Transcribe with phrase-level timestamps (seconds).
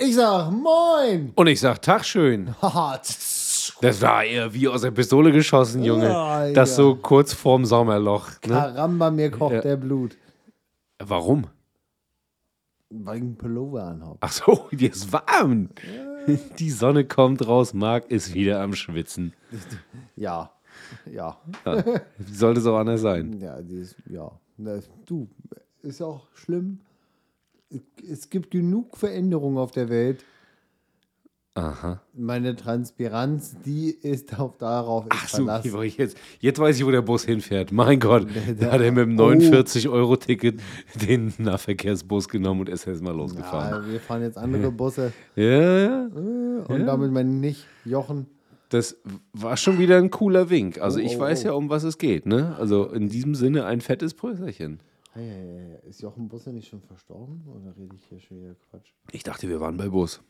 [0.00, 1.32] Ich sag Moin.
[1.34, 2.54] Und ich sag Tag schön.
[3.80, 6.10] Das war eher wie aus der Pistole geschossen, Junge.
[6.12, 6.76] Ah, das ja.
[6.76, 8.28] so kurz vorm Sommerloch.
[8.44, 8.54] Ne?
[8.54, 9.60] Karamba, mir kocht Ja.
[9.60, 10.16] der Blut.
[10.98, 11.46] Warum?
[12.90, 14.16] Weil ich einen Pullover anhab.
[14.20, 15.68] Ach so, dir ist warm.
[16.58, 19.32] Die Sonne kommt raus, Marc ist wieder am Schwitzen.
[20.16, 20.50] Ja.
[21.06, 21.38] Ja.
[21.64, 21.84] Ja,
[22.32, 23.38] sollte es auch anders sein?
[23.40, 24.30] Ja, die ist, ja.
[25.06, 25.28] Du,
[25.82, 26.80] ist ja auch schlimm.
[28.10, 30.24] Es gibt genug Veränderungen auf der Welt.
[31.54, 32.00] Aha.
[32.14, 35.82] Meine Transpiranz, die ist auf darauf ist Ach so, verlassen.
[35.82, 37.72] ich jetzt, jetzt weiß ich, wo der Bus hinfährt.
[37.72, 39.24] Mein Gott, Der- da hat er mit dem Oh.
[39.30, 40.60] 49-Euro-Ticket
[40.94, 43.82] den Nahverkehrsbus genommen und ist jetzt mal losgefahren.
[43.86, 45.12] Ja, wir fahren jetzt andere Busse.
[45.34, 46.08] Ja, ja.
[46.68, 48.26] Und damit meine ich nicht Jochen.
[48.68, 48.96] Das
[49.32, 50.80] war schon wieder ein cooler Wink.
[50.80, 51.46] Also Oh, ich oh, weiß oh.
[51.48, 52.24] ja, um was es geht.
[52.26, 52.54] Ne?
[52.58, 54.78] Also in diesem Sinne ein fettes Pröserchen.
[55.18, 55.90] Hey, hey, hey.
[55.90, 57.42] Ist Jochen Busse nicht schon verstorben?
[57.48, 58.92] Oder rede ich hier schon wieder Quatsch?
[59.10, 60.20] Ich dachte, wir waren bei Bus.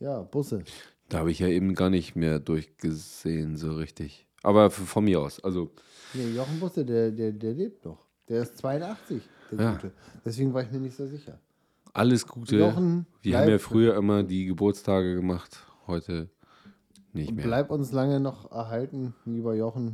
[0.00, 0.64] Ja, Busse.
[1.08, 4.26] Da habe ich ja eben gar nicht mehr durchgesehen, so richtig.
[4.42, 5.38] Aber von mir aus.
[5.44, 5.70] Also,
[6.14, 8.06] Nee, Jochen Busse, der, der, der lebt noch.
[8.28, 9.72] Der ist 82, der Ja.
[9.74, 9.92] Gute.
[10.24, 11.38] Deswegen war ich mir nicht so sicher.
[11.92, 12.56] alles Gute.
[12.58, 15.64] Jochen, wir haben ja früher immer die Geburtstage gemacht.
[15.86, 16.28] Heute
[17.12, 17.44] nicht mehr.
[17.44, 19.92] Bleib uns lange noch erhalten, lieber Jochen.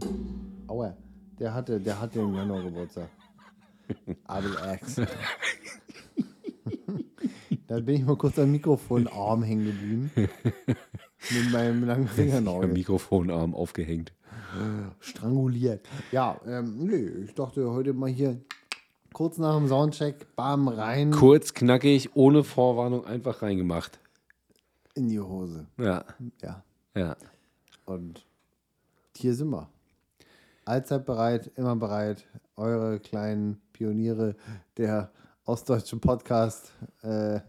[0.67, 0.97] Aua,
[1.39, 3.11] der hatte, der hatte im Januar Geburtstag.
[4.25, 4.97] Abel X.
[7.67, 10.11] da bin ich mal kurz am Mikrofonarm hängen geblieben.
[10.17, 12.73] Mit meinem langen Am Fingernagel.
[12.73, 14.13] Mikrofonarm aufgehängt.
[15.01, 15.87] Stranguliert.
[16.13, 18.41] Ja, ähm, nee, ich dachte heute mal hier
[19.13, 24.01] kurz nach dem Soundcheck, bam, rein Kurz, knackig, ohne Vorwarnung einfach reingemacht.
[24.95, 25.67] in die Hose.
[25.79, 26.05] Ja,
[26.43, 26.65] Ja.
[26.97, 27.17] ja.
[27.87, 28.25] Und
[29.17, 29.69] hier sind wir.
[30.65, 32.27] Allzeit bereit, immer bereit.
[32.61, 34.37] Eure kleinen Pioniere
[34.77, 35.11] der
[35.47, 37.41] ostdeutschen Podcast äh,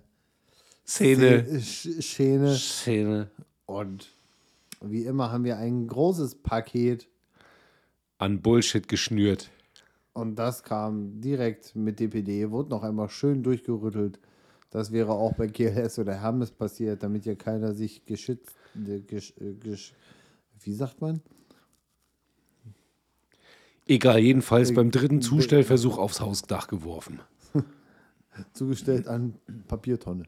[0.85, 1.59] Szene.
[1.59, 3.29] Szene.
[3.65, 4.07] Und
[4.79, 7.09] wie immer haben wir ein großes Paket
[8.19, 9.49] An Bullshit geschnürt.
[10.13, 14.17] und das kam direkt mit DPD, wurde noch einmal schön durchgerüttelt.
[14.69, 19.33] Das wäre auch bei GLS oder Hermes passiert, damit ja keiner sich geschützt, äh, gesch,
[19.41, 19.93] äh, gesch,
[20.61, 21.21] wie sagt man?
[23.91, 27.19] Egal, jedenfalls Äh, beim dritten Zustellversuch aufs Hausdach geworfen.
[28.53, 29.35] Zugestellt an
[29.67, 30.23] Papiertonne.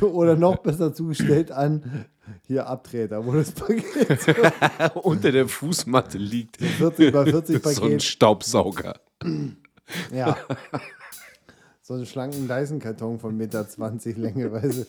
[0.00, 2.06] Oder noch besser zugestellt an
[2.46, 4.34] hier Abtreter, wo das Paket
[4.94, 8.02] Unter der Fußmatte liegt 40 bei 40 so ein Paket.
[8.02, 9.00] Staubsauger.
[10.10, 10.38] Ja.
[11.82, 14.86] So einen schlanken Dyson-Karton von 1,20 Meter Länge, weil sie,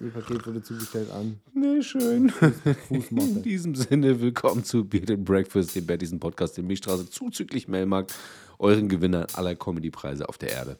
[0.00, 2.32] ihr Paket wurde zugestellt an Ne, schön.
[2.90, 3.42] In Fußmatte.
[3.42, 8.14] diesem Sinne, willkommen zu Beard and Breakfast, dem Bettisen Podcast in Milchstraße, zuzüglich Melmarkt,
[8.58, 10.78] euren Gewinner aller Comedy-Preise auf der Erde.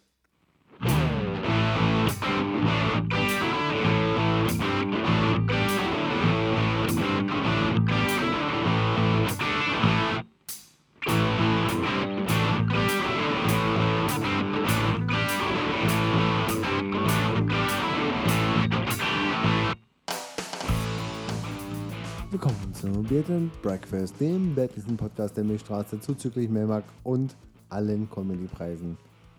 [22.83, 27.37] Zu Beard and Breakfast, dem bettlichen Podcast der Milchstraße, zuzüglich Melmark und
[27.69, 28.99] allen Comedy-Preisen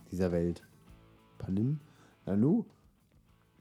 [0.10, 0.64] dieser Welt.
[1.40, 1.82] Palim?
[2.26, 2.64] Nanu?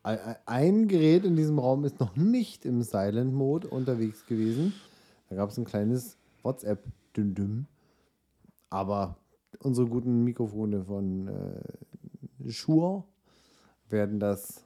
[0.04, 4.72] Ein- Gerät in diesem Raum ist noch nicht im Silent-Mode unterwegs gewesen.
[5.28, 7.66] Da gab es ein kleines WhatsApp-Düm-Düm.
[8.70, 9.16] Aber
[9.58, 13.02] unsere guten Mikrofone von äh, Shure
[13.88, 14.64] werden das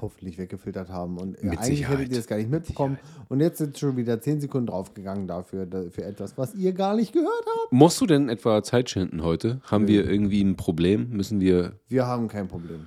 [0.00, 1.18] hoffentlich weggefiltert haben.
[1.18, 1.98] Und äh, Mit eigentlich Sicherheit.
[1.98, 2.98] hättet ihr es gar nicht mitbekommen.
[3.28, 6.94] Und jetzt sind schon wieder 10 Sekunden draufgegangen dafür, da- für etwas, was ihr gar
[6.94, 7.72] nicht gehört habt.
[7.72, 9.60] Musst du denn etwa Zeit schinden heute?
[9.64, 11.10] Haben wir irgendwie ein Problem?
[11.10, 12.86] Müssen wir Wir haben kein Problem.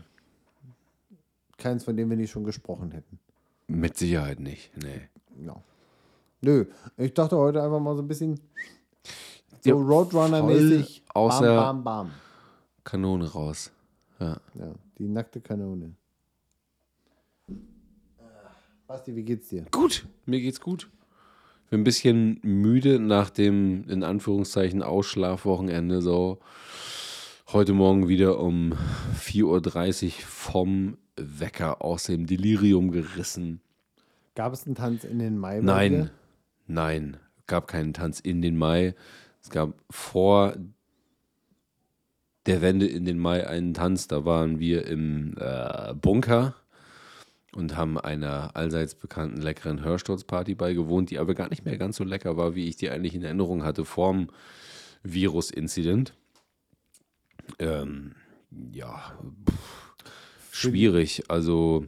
[1.58, 3.20] Keins, von dem wir nicht schon gesprochen hätten.
[3.68, 4.72] mit Sicherheit nicht?
[4.78, 5.10] Nee.
[5.46, 5.56] Ja.
[6.42, 6.66] Nö,
[6.98, 8.40] ich dachte heute einfach mal so ein bisschen
[9.62, 11.04] so Ja, Roadrunner-mäßig.
[11.14, 12.12] bam, bam, bam.
[12.86, 13.72] Kanone raus.
[14.20, 14.38] Ja.
[14.56, 15.96] Ja, die nackte Kanone.
[18.90, 19.68] Basti, wie geht's dir?
[19.70, 20.90] Gut, mir geht's gut.
[21.66, 26.02] Ich bin ein bisschen müde nach dem, in Anführungszeichen, Ausschlafwochenende.
[26.02, 26.40] So
[27.54, 28.74] heute Morgen wieder um
[29.16, 33.62] 4.30 Uhr vom Wecker aus dem Delirium gerissen.
[34.34, 35.60] Gab es einen Tanz in den Mai?
[35.62, 36.12] Nein, dir?
[36.66, 38.96] nein, gab keinen Tanz in den Mai.
[39.40, 40.56] Es gab vor
[42.48, 44.08] der Wende in den Mai einen Tanz.
[44.08, 46.56] Da waren wir im äh, Bunker
[47.54, 52.04] und haben einer allseits bekannten leckeren Hörsturzparty beigewohnt, die aber gar nicht mehr ganz so
[52.04, 54.30] lecker war, wie ich die eigentlich in Erinnerung hatte vorm
[55.04, 56.14] Virus-Inzident.
[57.58, 58.16] Ähm,
[58.72, 59.18] ja,
[59.50, 59.96] pff,
[60.52, 61.24] schwierig.
[61.30, 61.86] Also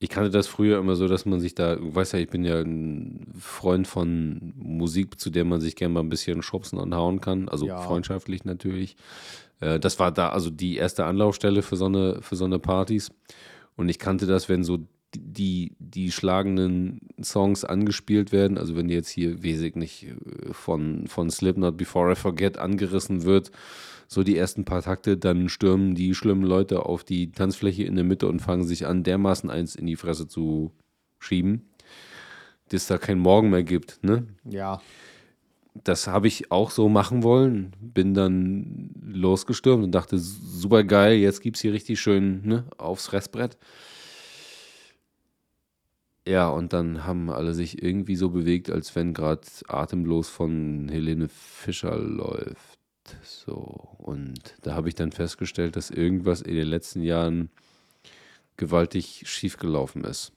[0.00, 2.44] ich kannte das früher immer so, dass man sich da, du weißt ja, ich bin
[2.44, 6.94] ja ein Freund von Musik, zu der man sich gerne mal ein bisschen schubsen und
[6.94, 7.80] hauen kann, also Ja.
[7.80, 8.96] freundschaftlich natürlich.
[9.60, 13.10] Äh, das war da also die erste Anlaufstelle für so eine, für so eine Partys.
[13.78, 14.80] Und ich kannte das, wenn so
[15.14, 21.30] die, die schlagenden Songs angespielt werden, also wenn jetzt hier, ich nicht, äh, von, von
[21.30, 23.52] Slipknot Before I Forget angerissen wird,
[24.08, 28.04] so die ersten paar Takte, dann stürmen die schlimmen Leute auf die Tanzfläche in der
[28.04, 30.72] Mitte und fangen sich an, dermaßen eins in die Fresse zu
[31.20, 31.68] schieben,
[32.70, 34.26] dass da kein Morgen mehr gibt, ne?
[34.44, 34.82] Ja.
[35.74, 37.72] Das habe ich auch so machen wollen.
[37.80, 43.12] Bin dann losgestürmt und dachte, super geil, jetzt gibt es hier richtig schön ne, aufs
[43.12, 43.56] Restbrett.
[46.26, 51.28] Ja, und dann haben alle sich irgendwie so bewegt, als wenn gerade atemlos von Helene
[51.28, 52.78] Fischer läuft.
[53.22, 53.54] So,
[53.98, 57.48] und da habe ich dann festgestellt, dass irgendwas in den letzten Jahren
[58.58, 60.32] gewaltig schiefgelaufen ist.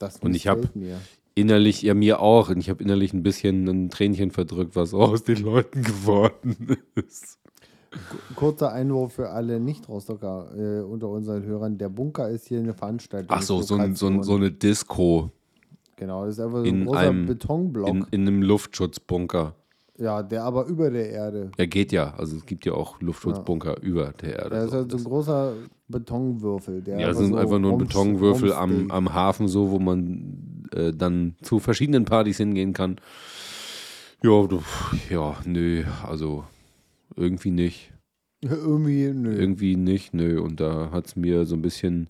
[0.00, 1.00] Das Und ich hab- missfällt mir.
[1.38, 2.50] Innerlich, ja mir auch.
[2.50, 7.38] Und ich habe innerlich ein bisschen ein Tränchen verdrückt, was aus den Leuten geworden ist.
[8.34, 11.78] Kurzer Einwurf für alle Nicht-Rostocker äh, unter unseren Hörern.
[11.78, 13.28] Der Bunker ist hier eine Veranstaltung.
[13.30, 15.30] Ach so, so, ein, so, ein, so eine Disco
[15.96, 17.88] Genau, das ist einfach so in ein großer einem- Betonblock.
[17.88, 19.54] in, in einem Luftschutzbunker.
[19.98, 21.50] ja, der aber über der Erde.
[21.56, 24.50] Er geht ja, also es gibt ja auch Luftschutzbunker über der Erde.
[24.50, 25.54] Das ist halt so ein großer
[25.88, 26.82] Betonwürfel.
[26.82, 30.47] Der ja, aber sind so einfach nur ein Betonwürfel am, am Hafen, so, wo man
[30.74, 32.96] äh, dann zu verschiedenen Partys hingehen kann.
[34.22, 34.46] Ja,
[35.10, 36.44] ja, nö, also
[37.16, 37.92] irgendwie nicht.
[38.40, 39.34] Irgendwie, nö.
[39.36, 40.40] Irgendwie nicht, nö.
[40.40, 42.08] Und da hat es mir so ein bisschen,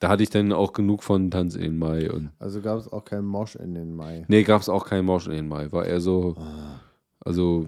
[0.00, 2.10] da hatte ich dann auch genug von Tanz in den Mai.
[2.10, 4.24] Und Also gab es auch keinen Mosch in den Mai.
[4.28, 5.70] nee, gab es auch keinen Mosch in den Mai.
[5.72, 6.36] War eher so,
[7.20, 7.66] also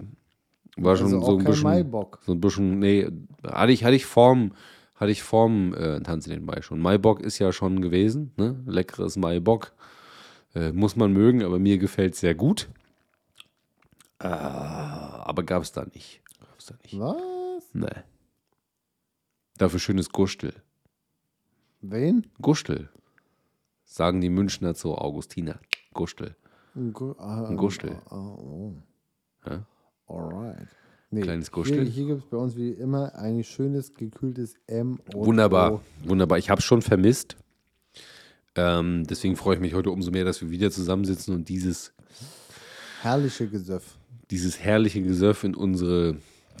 [0.77, 2.19] war schon also so auch ein bisschen, Maibock.
[2.25, 3.07] so ein bisschen, nee,
[3.45, 4.53] hatte ich, hatte ich Form,
[4.95, 6.79] hatte ich Form äh, Tanz in den Mai schon.
[6.79, 8.55] Maibock ist ja schon gewesen, ne?
[8.65, 9.73] Leckeres Maibock.
[10.55, 12.69] Äh, muss man mögen, aber mir gefällt es sehr gut.
[14.19, 16.21] Äh, aber gab es da nicht.
[16.39, 16.99] Gab's da nicht.
[16.99, 17.63] Was?
[17.73, 18.03] Nee.
[19.57, 20.53] Dafür schönes Gustel.
[21.81, 22.27] Wen?
[22.41, 22.89] Gustel.
[23.83, 25.59] Sagen die Münchner zu Augustiner.
[25.93, 26.35] Gustel.
[26.75, 28.01] Ein, Gu Ein Gustel.
[28.09, 28.73] Oh.
[29.45, 29.65] Ja?
[30.07, 30.67] Alright.
[31.11, 31.83] Nee, Kleines Gustel.
[31.83, 34.99] Hier, hier gibt es bei uns wie immer ein schönes, gekühltes M.
[35.13, 35.81] und Wunderbar.
[36.03, 36.37] Wunderbar.
[36.37, 37.35] Ich habe es schon vermisst.
[38.61, 41.93] Ähm, deswegen freue ich mich heute umso mehr, dass wir wieder zusammensitzen und dieses,
[43.01, 43.95] Herrliche Gesöff.
[44.31, 46.17] dieses herrliche Gesöff in unsere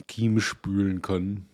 [0.07, 1.45] Kieme spülen können.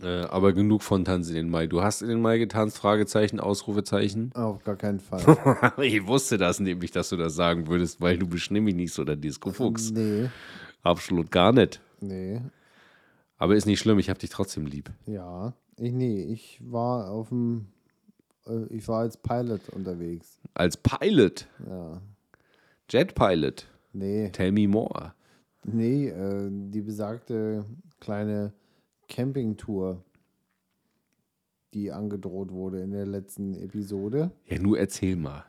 [0.00, 1.66] Äh, aber genug von Tanz in den Mai.
[1.66, 2.78] Du hast in den Mai getanzt?
[2.78, 4.30] Fragezeichen, Ausrufezeichen.
[4.34, 5.72] Auf gar keinen Fall.
[5.82, 9.04] ich wusste das nämlich, dass du das sagen würdest, weil du bist nämlich nicht so
[9.04, 9.90] der Disco-Fuchs.
[9.90, 10.28] nee,
[10.82, 11.80] Absolut gar nicht.
[12.00, 12.40] nee.
[13.38, 14.90] Aber ist nicht schlimm, ich habe dich trotzdem lieb.
[15.06, 17.75] Ja, ich nee, ich war auf dem, äh,
[18.70, 20.38] ich war als Pilot unterwegs.
[20.54, 22.00] Als Pilot, Ja,
[22.88, 25.12] Jet Pilot, nee, tell me more.
[25.64, 27.64] nee, äh, die besagte
[28.00, 28.52] kleine
[29.08, 30.02] Campingtour,
[31.74, 34.30] die angedroht wurde in der letzten Episode.
[34.46, 35.44] Ja, nur erzähl mal.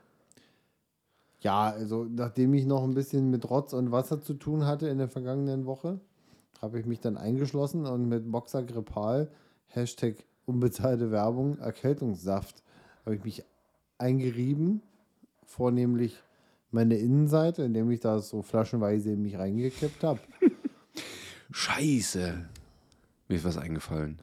[1.41, 4.97] Ja, also nachdem ich noch ein bisschen mit Rotz und Wasser zu tun hatte in
[4.97, 5.99] der vergangenen Woche,
[6.61, 9.29] habe ich mich dann eingeschlossen und mit Boxer Grippal,
[9.67, 12.63] Hashtag unbezahlte Werbung, Erkältungssaft,
[13.07, 13.43] habe ich mich
[13.99, 14.81] eingerieben,
[15.45, 16.21] vornehmlich
[16.71, 20.19] meine Innenseite, indem ich da so flaschenweise in mich reingekippt habe.
[21.51, 22.49] Scheiße.
[23.29, 24.17] Mir ist was eingefallen.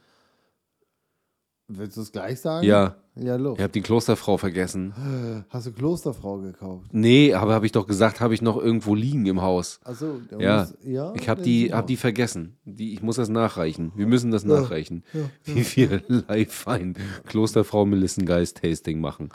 [1.69, 2.67] Willst du es gleich sagen?
[2.67, 3.57] Ja, Ja, los.
[3.57, 4.93] ich habe die Klosterfrau vergessen.
[5.49, 6.89] Hast du Klosterfrau gekauft?
[6.93, 9.81] Nee, aber habe ich doch gesagt, habe ich noch irgendwo liegen im Haus.
[9.83, 12.59] Achso, Ja, ja Ich habe die, hab die vergessen.
[12.67, 13.93] Die, ich muss das nachreichen.
[13.97, 15.05] Wir müssen das nachreichen.
[15.45, 19.31] Wie wir live ein Klosterfrau Melissengeist Tasting machen.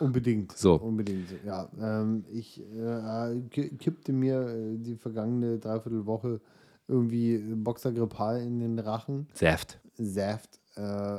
[0.00, 0.56] Unbedingt.
[0.56, 0.76] So.
[0.76, 1.28] Unbedingt.
[1.44, 6.40] Ja, ähm, ich äh, ki- kippte mir äh, die vergangene Dreiviertelwoche
[6.88, 9.78] irgendwie Boxer Grippal in den Rachen, Saft.
[9.96, 11.18] Saft, äh,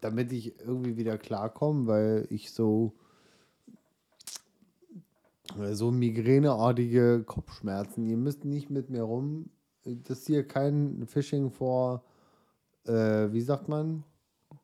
[0.00, 2.94] damit ich irgendwie wieder klarkomme, weil ich so
[5.72, 8.06] so migräneartige Kopfschmerzen.
[8.06, 9.50] Ihr müsst nicht mit mir rum.
[9.84, 12.04] Das ist hier kein Phishing vor,
[12.84, 14.04] äh, wie sagt man?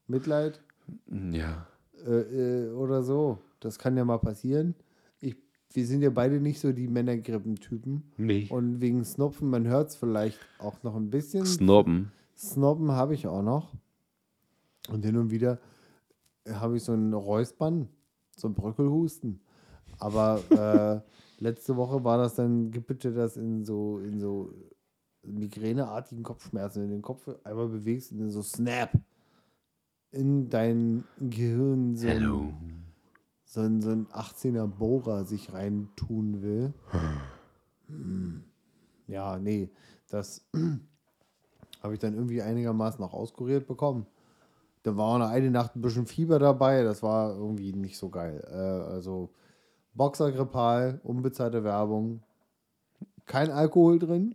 [0.07, 0.61] Mitleid?
[1.09, 1.67] Ja.
[2.07, 3.39] äh, äh, oder so.
[3.61, 4.75] Das kann ja mal passieren.
[5.21, 5.37] Ich,
[5.73, 8.13] wir sind ja beide nicht so die Männergrippentypen.
[8.19, 8.49] Nee.
[8.51, 11.47] Und wegen Snopfen, man hört es vielleicht auch noch ein bisschen.
[11.47, 12.13] Snobben.
[12.37, 13.73] Snobben habe ich auch noch.
[14.91, 15.59] Und hin und wieder
[16.49, 17.89] habe ich so ein Räuspern,
[18.37, 19.41] so ein Bröckelhusten.
[19.99, 24.53] Aber äh, letzte Woche war das dann, gippelte das in so, in so
[25.23, 28.93] migräneartigen Kopfschmerzen, wenn du den Kopf einmal bewegst und dann so snap
[30.11, 32.85] in dein Gehirn so ein,
[33.45, 36.73] so ein, so ein 18er Bohrer sich reintun will.
[37.89, 38.45] Hm.
[39.07, 39.71] Ja, nee,
[40.09, 40.45] das
[41.83, 44.07] habe ich dann irgendwie einigermaßen noch auskuriert bekommen.
[44.85, 48.11] Da war auch noch eine Nacht ein bisschen Fieber dabei, das war irgendwie nicht so
[48.11, 48.47] geil.
[48.51, 49.31] Äh, also
[49.95, 52.23] Boxergrippal, unbezahlte Werbung,
[53.25, 54.35] kein Alkohol drin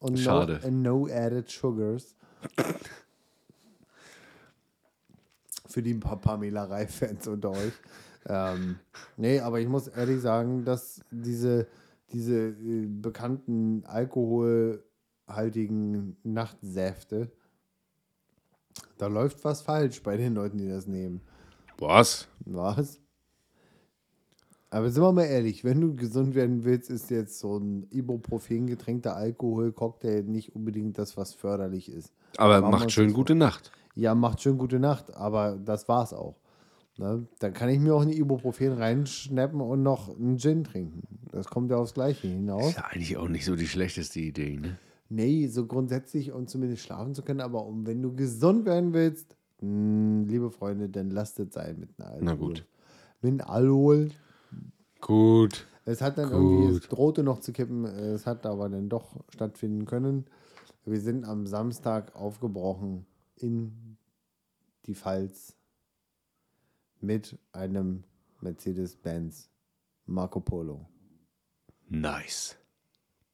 [0.00, 0.60] und no, Schade.
[0.64, 2.16] and no added sugars.
[5.66, 7.72] Für die paar Pamela Reif-Fans unter euch.
[8.26, 8.80] Ähm,
[9.16, 11.68] nee, aber ich muss ehrlich sagen, dass diese,
[12.10, 17.30] diese äh, bekannten alkoholhaltigen Nachtsäfte,
[18.98, 21.20] da läuft was falsch bei den Leuten, die das nehmen.
[21.78, 22.28] Was?
[22.40, 23.00] Was?
[24.70, 28.66] Aber sind wir mal ehrlich, wenn du gesund werden willst, ist jetzt so ein Ibuprofen
[28.66, 32.12] getränkter Alkohol-Cocktail nicht unbedingt das, was förderlich ist.
[32.36, 33.72] Aber wir macht schön gute Nacht.
[33.94, 36.36] Ja, macht schön gute Nacht, aber das war's auch.
[36.98, 37.26] Ne?
[37.38, 41.02] Dann kann ich mir auch ein Ibuprofen reinschnappen und noch einen Gin trinken.
[41.30, 42.70] Das kommt ja aufs Gleiche hinaus.
[42.70, 44.78] Ist ja eigentlich auch nicht so die schlechteste Idee, ne?
[45.08, 49.36] Nee, so grundsätzlich, um zumindest schlafen zu können, aber um, wenn du gesund werden willst,
[49.60, 52.24] mh, liebe Freunde, dann lasst es sein mit einem Alkohol.
[52.24, 52.66] Na gut.
[53.22, 54.10] Mit einem Alkohol.
[55.00, 55.66] Gut.
[55.84, 56.34] Es hat dann Gut.
[56.34, 60.26] irgendwie, es drohte noch zu kippen, es hat aber dann doch stattfinden können.
[60.84, 63.96] Wir sind am Samstag aufgebrochen in
[64.84, 65.56] die Pfalz
[67.00, 68.04] mit einem
[68.40, 69.50] Mercedes-Benz
[70.06, 70.86] Marco Polo.
[71.88, 72.56] Nice.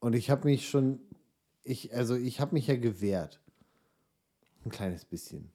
[0.00, 1.00] Und ich habe mich schon,
[1.64, 3.40] ich, also ich habe mich ja gewehrt.
[4.64, 5.50] Ein kleines bisschen.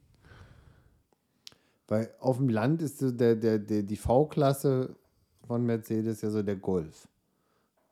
[1.88, 4.96] Weil auf dem Land ist so der, der, der, die V-Klasse
[5.48, 7.08] von Mercedes ja so der Golf.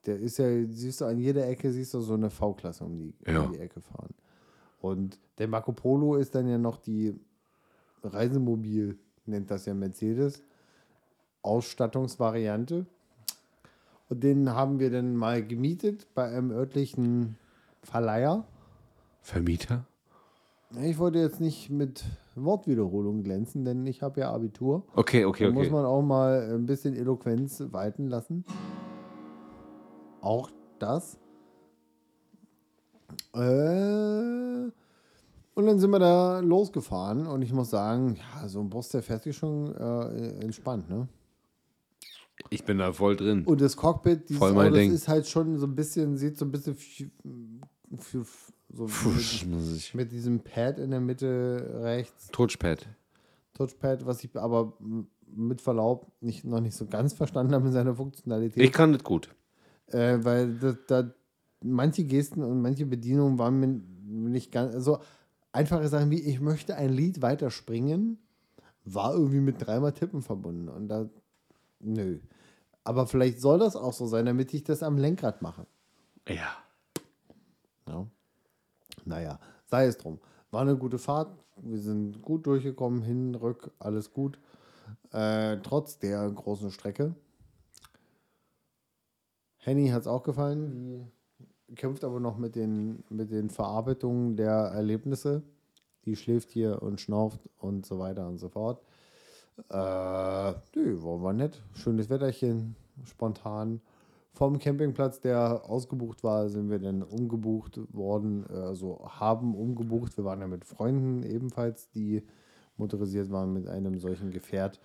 [0.06, 3.14] Der ist ja, siehst du, an jeder Ecke siehst du so eine V-Klasse um die,
[3.26, 3.42] Ja.
[3.42, 4.14] um die Ecke fahren.
[4.80, 7.20] Und der Marco Polo ist dann ja noch die
[8.04, 10.44] Reisemobil, nennt das ja Mercedes,
[11.42, 12.86] Ausstattungsvariante.
[14.10, 17.36] Und den haben wir dann mal gemietet bei einem örtlichen
[17.88, 18.44] Verleiher.
[19.22, 19.86] Vermieter?
[20.84, 22.04] Ich wollte jetzt nicht mit
[22.36, 24.84] Wortwiederholung glänzen, denn ich habe ja Abitur.
[24.94, 25.74] Okay, okay, Da muss okay.
[25.74, 28.44] man auch mal ein bisschen Eloquenz walten lassen.
[30.20, 31.18] Auch das.
[33.34, 34.70] Äh,
[35.54, 39.02] und dann sind wir da losgefahren und ich muss sagen, ja, so ein Bus, der
[39.02, 41.08] fährt sich schon äh, entspannt, ne?
[42.50, 43.44] Ich bin da voll drin.
[43.46, 44.92] Und das Cockpit dieses Voll mein Autos Ding.
[44.94, 46.76] ist halt schon so ein bisschen, sieht so ein bisschen
[48.00, 52.88] f- f- f- so Fusch, mit, mit diesem Pad in der Mitte rechts, Touchpad.
[53.54, 54.74] Touchpad, was ich aber
[55.30, 58.64] mit Verlaub nicht, noch nicht so ganz verstanden habe in seiner Funktionalität.
[58.64, 59.34] Ich kann das gut.
[59.88, 61.12] Äh, weil da, da
[61.64, 63.68] manche Gesten und manche Bedienungen waren mir
[64.30, 64.74] nicht ganz.
[64.76, 65.00] Also
[65.52, 68.20] einfache Sachen wie, ich möchte ein Lied weiterspringen,
[68.86, 70.70] war irgendwie mit dreimal Tippen verbunden.
[70.70, 71.10] Und da,
[71.80, 72.20] nö.
[72.84, 75.66] Aber vielleicht soll das auch so sein, damit ich das am Lenkrad mache.
[76.28, 76.48] Ja.
[79.08, 80.20] Naja, sei es drum.
[80.52, 81.32] War eine gute Fahrt.
[81.58, 84.40] Wir sind gut durchgekommen, hin, rück, alles gut.
[85.12, 87.16] Äh, trotz der großen Strecke.
[89.58, 91.12] Henny hat es auch gefallen.
[91.68, 95.42] Die kämpft aber noch mit den, mit den Verarbeitungen der Erlebnisse.
[96.06, 98.82] Die schläft hier und schnauft und so weiter und so fort.
[99.70, 101.62] Äh, war, war nett.
[101.74, 103.82] Schönes Wetterchen, spontan.
[104.38, 110.16] Vom Campingplatz, der ausgebucht war, sind wir dann umgebucht worden, äh, also haben umgebucht.
[110.16, 112.22] Wir waren ja mit Freunden ebenfalls, die
[112.78, 114.80] motorisiert waren mit einem solchen Gefährt.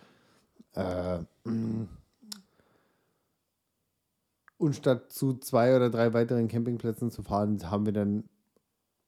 [0.72, 1.18] Äh,
[4.56, 8.24] und statt zu zwei oder drei weiteren Campingplätzen zu fahren, haben wir dann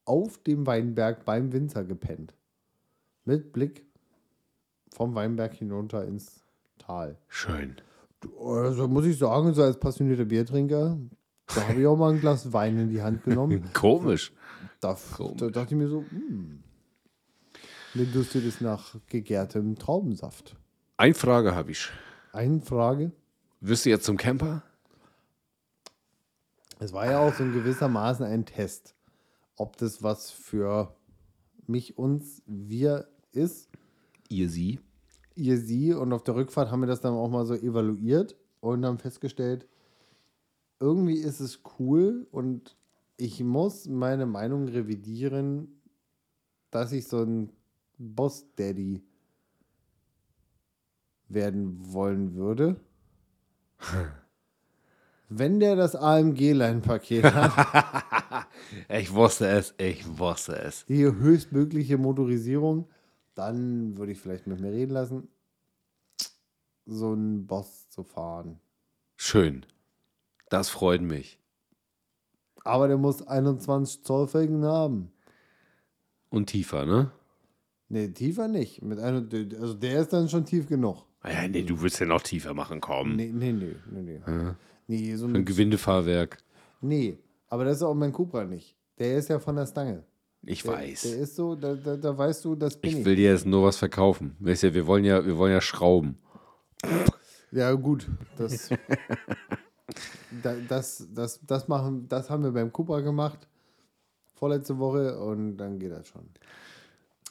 [0.04, 2.34] auf dem Weinberg beim Winzer gepennt.
[3.24, 3.86] Mit Blick
[4.94, 6.44] vom Weinberg hinunter ins
[6.76, 7.16] Tal.
[7.28, 7.76] Schön.
[8.40, 10.98] Also muss ich sagen, so als passionierter Biertrinker,
[11.54, 13.64] da habe ich auch mal ein Glas Wein in die Hand genommen.
[13.72, 14.32] Komisch.
[14.80, 14.96] Da,
[15.36, 16.62] da dachte ich mir so, hm,
[17.94, 20.56] mir dürstet es nach gegärtem Traubensaft.
[20.96, 21.90] Eine Frage habe ich.
[22.32, 23.12] Eine Frage.
[23.60, 24.62] Wirst du jetzt zum Camper?
[26.80, 28.94] Es war ja auch so in gewissermaßen ein Test,
[29.56, 30.94] ob das was für
[31.66, 33.68] mich, uns, wir ist.
[34.28, 34.80] Ihr sie?
[35.34, 38.84] Ihr sie und auf der Rückfahrt haben wir das dann auch mal so evaluiert und
[38.84, 39.66] haben festgestellt,
[40.80, 42.76] irgendwie ist es cool und
[43.16, 45.80] ich muss meine Meinung revidieren,
[46.70, 47.52] dass ich so ein
[47.98, 49.02] Boss-Daddy
[51.28, 52.76] werden wollen würde.
[55.28, 58.46] Wenn der das AMG-Line-Paket hat,
[58.88, 60.84] Ich wusste es, ich wusste es.
[60.86, 62.88] die höchstmögliche Motorisierung,
[63.34, 65.28] dann würde ich vielleicht mit mir reden lassen,
[66.86, 68.60] so einen Boss zu fahren.
[69.16, 69.64] Schön.
[70.50, 71.38] Das freut mich.
[72.64, 75.12] Aber der muss 21 Zoll Felgen haben.
[76.30, 77.10] Und tiefer, ne?
[77.88, 78.82] Nee, tiefer nicht.
[78.82, 79.26] Mit einer,
[79.60, 81.04] also der ist dann schon tief genug.
[81.24, 83.16] Ja, nee, du willst ja noch tiefer machen, komm.
[83.16, 84.20] Nee, nee, nee, nee.
[84.26, 84.54] Nee,
[84.86, 86.38] nee so Ein Gewindefahrwerk.
[86.80, 87.18] nee.
[87.48, 88.76] aber das ist auch mein Cupra nicht.
[88.98, 90.04] Der ist ja von der Stange.
[90.46, 91.02] Ich Der, weiß.
[91.02, 92.98] Der ist so, da, da, da weißt du, das bin ich.
[92.98, 94.36] ich will dir jetzt nur was verkaufen.
[94.40, 96.18] Weißt du, wir wollen ja, wir wollen ja schrauben.
[97.50, 98.08] Ja, gut.
[98.36, 98.68] Das,
[100.42, 103.46] da, das, das, das, machen, das haben wir beim Cupra gemacht.
[104.34, 106.28] Vorletzte Woche und dann geht das schon.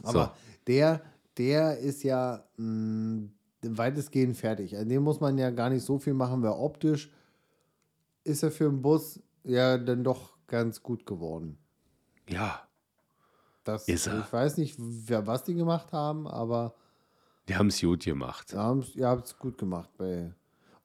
[0.04, 1.02] Aber der,
[1.38, 3.28] der ist ja mh,
[3.62, 4.78] weitestgehend fertig.
[4.78, 7.12] An dem muss man ja gar nicht so viel machen, weil optisch
[8.24, 11.58] ist er für einen Bus ja dann doch ganz gut geworden.
[12.30, 12.62] Ja,
[13.64, 14.20] Das, Ist er.
[14.20, 16.74] Ich weiß nicht, wer, was die gemacht haben, aber
[17.48, 18.54] die haben es gut gemacht.
[18.54, 19.90] ihr habt habt's gut gemacht.
[19.98, 20.34] Bei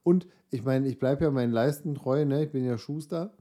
[0.03, 2.45] und ich meine, ich bleibe ja meinen Leisten treu, ne?
[2.45, 3.31] ich bin ja Schuster.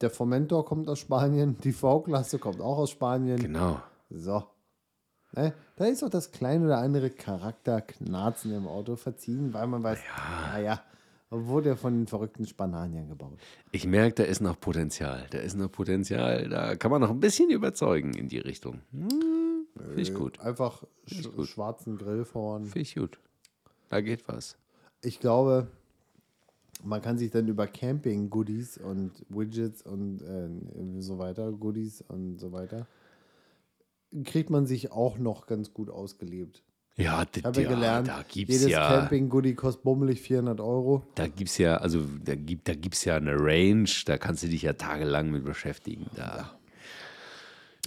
[0.00, 3.38] Der Formentor kommt aus Spanien, die V-Klasse kommt auch aus Spanien.
[3.38, 3.80] Genau.
[4.10, 4.44] So.
[5.32, 5.54] Ne?
[5.76, 9.98] Da ist auch das kleine oder andere Charakterknarzen im Auto verziehen, weil man weiß,
[10.52, 10.82] naja, wurde ja
[11.76, 13.38] von den verrückten Spaniern gebaut.
[13.72, 15.26] Ich merke, da ist noch Potenzial.
[15.30, 16.48] Da ist noch Potenzial.
[16.48, 18.80] Da kann man noch ein bisschen überzeugen in die Richtung.
[18.92, 20.40] Hm, Finde ich gut.
[20.40, 22.64] Einfach sch schwarzen Grill vorn.
[22.64, 23.18] Finde ich gut.
[23.88, 24.56] Da geht was.
[25.02, 25.68] Ich glaube,
[26.82, 32.52] man kann sich dann über Camping-Goodies und Widgets und äh, so weiter, Goodies und so
[32.52, 32.86] weiter,
[34.24, 36.62] kriegt man sich auch noch ganz gut ausgelebt.
[36.96, 41.02] Ja, Ich habe ja, gelernt, da gibt es jedes ja, Camping-Goodie kostet bummelig 400 Euro.
[41.16, 44.62] da gibt's ja, also da gibt, da gibt's ja eine Range, da kannst du dich
[44.62, 46.06] ja tagelang mit beschäftigen.
[46.14, 46.56] Da.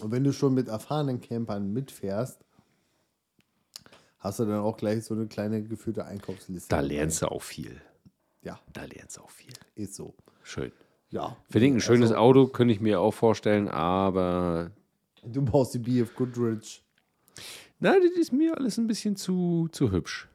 [0.02, 2.40] Und wenn du schon mit erfahrenen Campern mitfährst,
[4.20, 6.68] hast du dann auch gleich so eine kleine geführte Einkaufsliste.
[6.70, 7.82] Da lernst du auch viel.
[8.42, 9.54] Ja, Da lernst du auch viel.
[9.76, 10.16] ist so.
[10.44, 10.72] Schön.
[11.10, 11.38] Ja.
[11.50, 14.72] Finde ich ein schönes Also, Auto, könnte ich mir auch vorstellen, aber
[15.24, 16.84] Du brauchst die BF Goodrich.
[17.80, 20.28] Na, das ist mir alles ein bisschen zu, zu hübsch.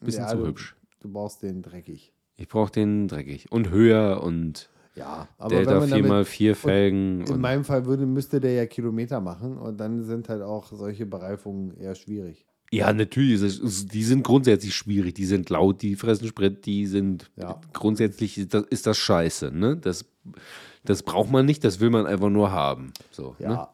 [0.00, 0.76] Bisschen Ja, zu du, hübsch.
[1.00, 2.12] Du brauchst den dreckig.
[2.36, 3.50] Ich brauche den dreckig.
[3.50, 7.20] Und höher und Ja, aber der wenn da man 4 mal damit, 4 Felgen.
[7.26, 11.06] in meinem Fall würde, müsste der ja Kilometer machen und dann sind halt auch solche
[11.06, 12.44] Bereifungen eher schwierig.
[12.72, 13.40] ja, natürlich,
[13.86, 15.14] die sind grundsätzlich schwierig.
[15.14, 17.60] Die sind laut, die fressen Sprit, die sind Ja.
[17.72, 19.50] grundsätzlich ist das, scheiße.
[19.52, 19.76] Ne?
[19.76, 20.04] Das,
[20.84, 22.92] das braucht man nicht, das will man einfach nur haben.
[23.12, 23.44] So, Ne?
[23.46, 23.62] Ja.
[23.62, 23.68] Huch.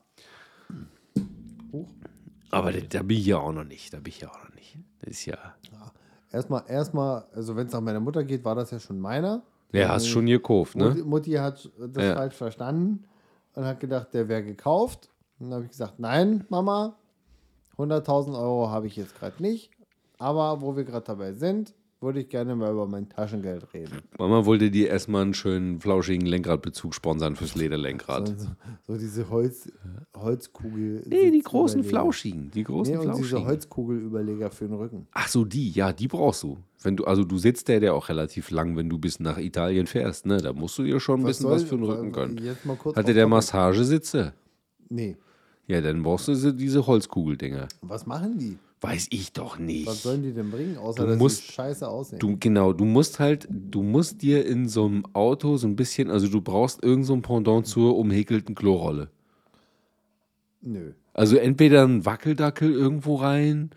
[2.50, 3.92] Aber da, da bin ich ja auch noch nicht.
[3.92, 4.76] Da bin ich ja auch noch nicht.
[5.00, 5.38] Das ist ja.
[6.32, 9.42] Erstmal, erstmal, also wenn es nach meiner Mutter geht, war das ja schon meiner.
[9.72, 11.04] Ja, hast schon gekauft, Mutti, ne?
[11.04, 12.14] Mutti hat das Ja.
[12.14, 13.04] falsch verstanden
[13.54, 15.08] und hat gedacht, der wäre gekauft.
[15.38, 16.96] Und dann habe ich gesagt, nein, Mama,
[17.78, 19.70] 100.000 Euro habe ich jetzt gerade nicht.
[20.18, 23.98] Aber wo wir gerade dabei sind, würde ich gerne mal über mein Taschengeld reden.
[24.18, 28.28] Mama wollte dir erstmal einen schönen flauschigen Lenkradbezug sponsern fürs Lederlenkrad.
[28.38, 28.46] So,
[28.86, 29.70] so diese Holz,
[30.16, 31.02] Holzkugel.
[31.06, 32.50] nee, die großen flauschigen.
[32.52, 33.46] Die großen Nee, und diese flauschigen.
[33.46, 35.06] Holzkugelüberleger für den Rücken.
[35.12, 36.58] Ach so, die, ja, die brauchst du.
[36.82, 39.86] Wenn du, also du sitzt der ja auch relativ lang, wenn du bis nach Italien
[39.86, 40.38] fährst, ne?
[40.38, 42.40] Da musst du dir schon ein bisschen was für den Rücken können.
[42.96, 43.26] Hatte der.
[43.26, 44.32] Massagesitze?
[44.88, 45.16] Nee.
[45.66, 47.68] Ja, dann brauchst du diese- diese Holzkugeldinger.
[47.82, 48.58] Was machen die?
[48.82, 49.90] Weiß ich doch Was nicht.
[50.02, 52.18] sollen die denn bringen, außer Du dass musst- sie scheiße aussehen?
[52.18, 56.10] Du, genau, du musst halt, du musst dir in so einem Auto so ein bisschen,
[56.10, 59.10] also du brauchst irgend so ein Pendant zur umhäkelten Klorolle.
[60.62, 60.92] Nö.
[61.12, 63.70] Also entweder ein Wackeldackel irgendwo rein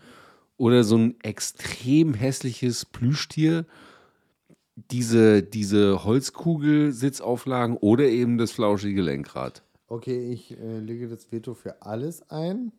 [0.56, 3.66] oder so ein extrem hässliches Plüschtier.
[4.90, 9.62] Diese, diese Holzkugel-Sitzauflagen oder eben das flauschige Lenkrad.
[9.86, 12.72] Okay, ich äh, lege das Veto für alles ein.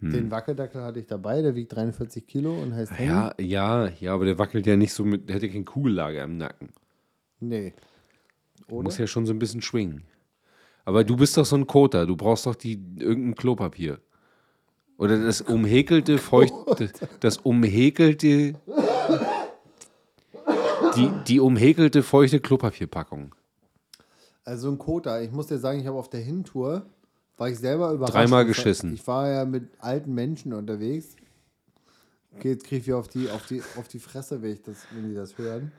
[0.00, 0.12] Hm.
[0.12, 3.08] Den Wackeldackel hatte ich dabei, der wiegt 43 Kilo und heißt Henny.
[3.08, 6.22] Ja, ja, ja, aber der wackelt ja nicht so mit, der hat ja kein Kugellager
[6.24, 6.68] im Nacken.
[7.40, 7.72] Nee.
[8.68, 8.84] Oder?
[8.84, 10.02] musst ja schon so ein bisschen schwingen.
[10.84, 13.98] Aber du bist doch so ein Koter, du brauchst doch die, irgendein Klopapier.
[14.98, 18.54] Oder das umhäkelte, feuchte, das umhäkelte,
[20.96, 23.34] die, die umhäkelte, feuchte Klopapierpackung.
[24.44, 25.20] Also ein Kota.
[25.20, 26.86] Ich muss dir sagen, ich habe auf der Hintour,
[27.36, 28.14] war ich selber überrascht.
[28.14, 28.94] Dreimal geschissen.
[28.94, 31.16] Ich war ja mit alten Menschen unterwegs.
[32.34, 35.08] Okay, jetzt kriege ich auf die, auf, die, auf die Fresse, wenn, ich das, wenn
[35.08, 35.72] die das hören.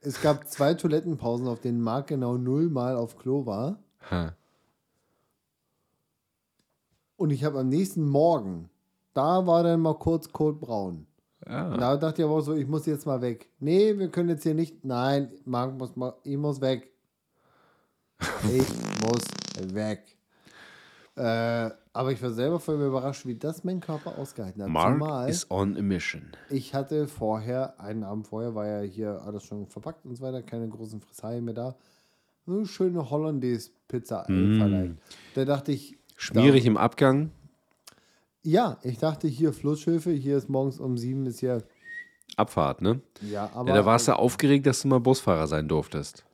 [0.00, 3.78] Es gab zwei Toilettenpausen, auf denen Marc genau nullmal auf Klo war.
[4.10, 4.36] Ha.
[7.16, 8.70] Und ich habe am nächsten Morgen,
[9.12, 11.08] da war dann mal kurz kotbraun.
[11.46, 11.76] Ja.
[11.76, 13.50] Da dachte ich aber auch so, ich muss jetzt mal weg.
[13.58, 14.84] Nee, wir können jetzt hier nicht.
[14.84, 16.92] Nein, Marc muss mal, ich muss weg.
[18.52, 18.68] Ich
[19.02, 19.24] muss
[19.74, 20.04] weg.
[21.16, 24.68] Äh, aber ich war selber voll überrascht, wie das mein Körper ausgehalten hat.
[24.68, 26.30] Mark Zumal is on a mission.
[26.48, 30.42] ich hatte vorher, einen Abend vorher war ja hier alles schon verpackt und so weiter,
[30.42, 31.76] keine großen Fressalien mehr da.
[32.46, 34.96] Eine schöne Hollandaise-Pizza Mm.
[35.34, 37.30] Da dachte ich, Schmierig im Abgang.
[38.42, 41.62] ja, ich dachte hier Flusshöfe, hier ist morgens um sieben ist hier,
[42.36, 43.00] Abfahrt, ne?
[43.22, 46.24] ja, aber Ja, da warst du aufgeregt, dass du mal Busfahrer sein durftest.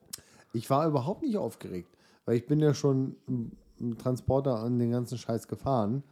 [0.55, 1.89] Ich war überhaupt nicht aufgeregt,
[2.25, 6.03] weil ich bin ja schon im, Transporter an den ganzen Scheiß gefahren.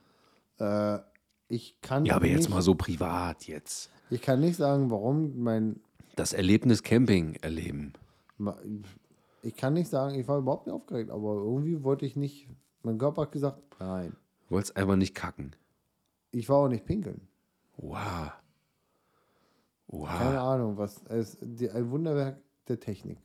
[0.59, 0.99] Äh,
[1.47, 3.89] ich kann Ja, aber jetzt nicht, mal so privat jetzt.
[4.09, 5.79] ich kann nicht sagen, warum mein
[6.17, 7.93] Das Erlebnis Camping erleben.
[9.43, 12.49] Ich kann nicht sagen, ich war überhaupt nicht aufgeregt, aber irgendwie wollte ich nicht.
[12.81, 14.15] Mein Körper hat gesagt, nein.
[14.49, 15.55] Du wolltest einfach nicht kacken.
[16.31, 17.21] Ich war auch nicht pinkeln.
[17.77, 18.31] Wow.
[19.89, 20.43] Keine Wow.
[20.43, 21.01] Ahnung, was.
[21.05, 23.19] Es, die, ein Wunderwerk der Technik.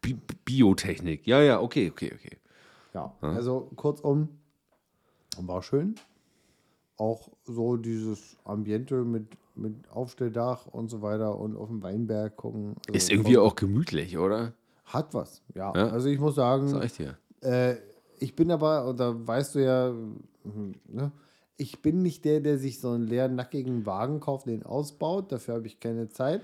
[0.00, 1.26] Bi Biotechnik.
[1.26, 2.36] Ja, ja, okay, okay, okay.
[2.92, 4.28] Ja, also kurzum,
[5.38, 5.94] war schön.
[6.96, 12.74] Auch so dieses Ambiente mit, mit Aufstelldach und so weiter und auf dem Weinberg gucken.
[12.86, 14.52] Also Ist irgendwie auch gemütlich, oder?
[14.84, 15.72] Hat was, ja.
[15.74, 15.88] Ja.
[15.88, 17.16] Also ich muss sagen, Sag ich dir.
[17.42, 17.76] Äh,
[18.18, 19.88] ich bin aber, und da weißt du ja,
[20.42, 21.12] hm, ne,
[21.56, 25.30] ich bin nicht der, der sich so einen leeren, nackigen Wagen kauft, den ausbaut.
[25.30, 26.40] Dafür habe ich keine Zeit.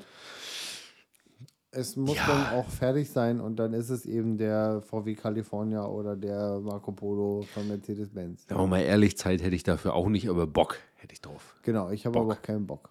[1.77, 2.27] Es muss Ja.
[2.27, 6.93] dann auch fertig sein und dann ist es eben der VW California oder der Marco
[6.93, 8.47] Polo von Mercedes-Benz.
[8.49, 11.55] Sagen wir mal ehrlich, Zeit hätte ich dafür auch nicht, aber Bock hätte ich drauf.
[11.63, 12.91] Genau, ich habe aber auch keinen Bock.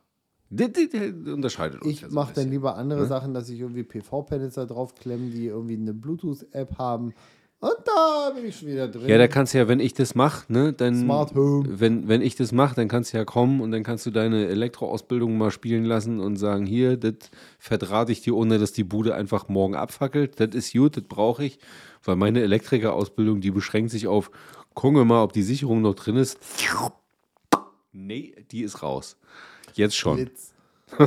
[0.52, 1.92] Das, das, das unterscheidet uns.
[1.92, 5.48] Ich ja so mache dann lieber andere Sachen, dass ich irgendwie PV-Panels da draufklemmen, die
[5.48, 7.14] irgendwie eine Bluetooth-App haben.
[7.60, 9.08] Und da bin ich schon wieder drin.
[9.08, 11.00] Ja, da kannst du ja, wenn ich das mache, ne, dann.
[11.00, 11.80] Smart Home.
[11.80, 14.48] Wenn, wenn ich das mache, dann kannst du ja kommen und dann kannst du deine
[14.48, 19.16] Elektroausbildung mal spielen lassen und sagen: Hier, das verdrahte ich dir, ohne dass die Bude
[19.16, 20.40] einfach morgen abfackelt.
[20.40, 21.58] Das ist gut, das brauche ich.
[22.04, 24.30] Weil meine Elektrikerausbildung, die beschränkt sich auf:
[24.74, 26.38] Gucken wir mal, ob die Sicherung noch drin ist.
[27.94, 29.18] Nee, die ist raus.
[29.74, 30.18] Jetzt schon.
[30.18, 30.54] Blitz.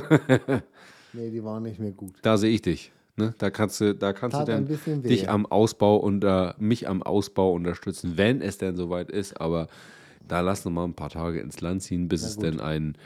[1.13, 2.15] nee, die waren nicht mehr gut.
[2.23, 2.93] Da sehe ich dich.
[3.19, 3.35] Ne?
[3.39, 7.03] Da kannst du, da kannst Tat du dann dich am Ausbau und äh, mich am
[7.03, 9.41] Ausbau unterstützen, wenn es denn soweit ist.
[9.41, 9.67] Aber
[10.27, 12.45] da lass noch mal ein paar Tage ins Land ziehen, bis es gut.
[12.45, 12.97] denn ein,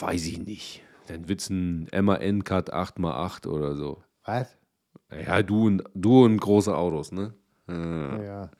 [0.00, 4.02] weiß ich nicht, dann wird's ein MAN-Cut 8x8 oder so.
[4.24, 4.56] Was?
[5.24, 7.32] Ja, du und, du und große Autos, ne?
[7.68, 7.72] Äh,
[8.26, 8.50] Ja,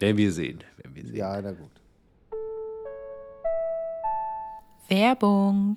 [0.00, 0.64] werden wir sehen.
[0.76, 1.16] Werden wir sehen.
[1.16, 1.70] ja, na gut.
[4.88, 5.76] Werbung.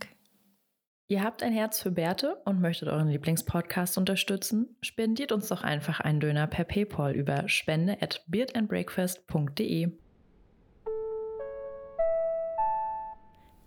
[1.11, 4.77] Ihr habt ein Herz für Bärte und möchtet euren Lieblingspodcast unterstützen?
[4.81, 9.91] Spendiert uns doch einfach einen Döner per PayPal über spende at beardandbreakfast.de.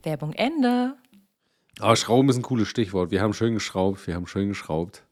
[0.04, 0.94] Werbung Ende.
[1.80, 3.10] Aber Schrauben ist ein cooles Stichwort.
[3.10, 5.04] Wir haben schön geschraubt, wir haben schön geschraubt.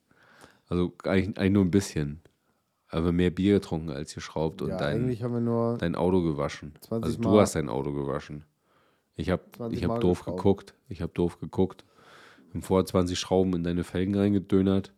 [0.71, 2.23] Also eigentlich, eigentlich nur ein bisschen.
[2.89, 5.77] Aber mehr Bier getrunken als geschraubt und Ja, dein, eigentlich haben wir nur.
[5.77, 6.73] dein Auto gewaschen.
[6.81, 7.43] 20 also du Mal.
[7.43, 8.47] hast dein Auto gewaschen.
[9.17, 10.39] Ich habe 20 ich hab doof geschraubt.
[10.39, 10.75] geguckt.
[10.89, 11.85] Ich habe doof geguckt.
[12.53, 14.93] Haben vorher 20 Schrauben in deine Felgen reingedönert.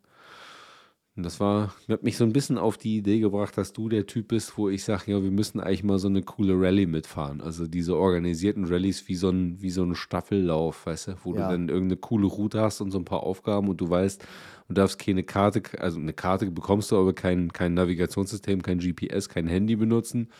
[1.17, 4.07] Und das war, hat mich so ein bisschen auf die Idee gebracht, dass du der
[4.07, 7.41] Typ bist, wo ich sage, ja, wir müssen eigentlich mal so eine coole Rallye mitfahren.
[7.41, 11.47] Also diese organisierten Rallyes wie so ein, wie so ein Staffellauf, weißt du, wo Ja.
[11.47, 14.27] du dann irgendeine coole Route hast und so ein paar Aufgaben und du weißt,
[14.67, 19.29] du darfst keine Karte, also eine Karte bekommst du, aber kein, kein Navigationssystem, kein GPS,
[19.29, 20.31] kein Handy benutzen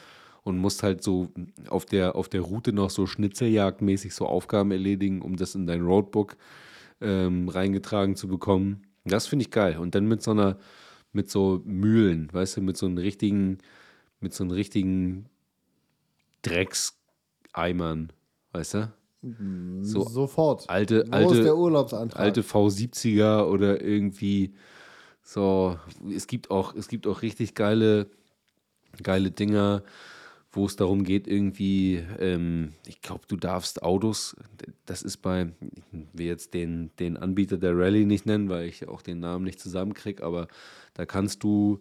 [0.43, 1.29] und musst halt so
[1.69, 5.83] auf der, auf der Route noch so schnitzeljagdmäßig so Aufgaben erledigen, um das in dein
[5.83, 6.37] Roadbook
[7.01, 8.83] ähm, reingetragen zu bekommen.
[9.05, 9.79] Das finde ich geil.
[9.79, 10.59] Und dann mit so einer,
[11.13, 13.59] mit so Mühlen, weißt du, mit so einem richtigen,
[14.21, 15.27] mit so einem richtigen
[16.43, 18.13] Dreckseimern,
[18.53, 18.93] weißt du?
[19.81, 20.69] So Sofort.
[20.69, 22.21] alte, Wo ist der alte, Urlaubsantrag?
[22.21, 24.55] alte V70er oder irgendwie
[25.23, 25.79] so.
[26.15, 28.11] Es gibt auch, es gibt auch richtig geile,
[29.03, 29.83] geile Dinger,
[30.57, 34.37] wo es darum geht, irgendwie, ähm, ich glaube, du darfst Autos,
[34.87, 38.87] das ist bei, ich will jetzt den, den Anbieter der Rallye nicht nennen, weil ich
[38.89, 40.49] auch den Namen nicht zusammenkriege, aber
[40.95, 41.81] da kannst du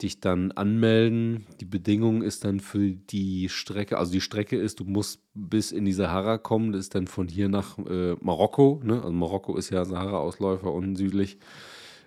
[0.00, 1.46] dich dann anmelden.
[1.60, 5.84] Die Bedingung ist dann für die Strecke, also die Strecke ist, du musst bis in
[5.84, 9.02] die Sahara kommen, das ist dann von hier nach äh, Marokko, ne?
[9.02, 11.38] also Marokko ist ja Sahara-Ausläufer unten südlich,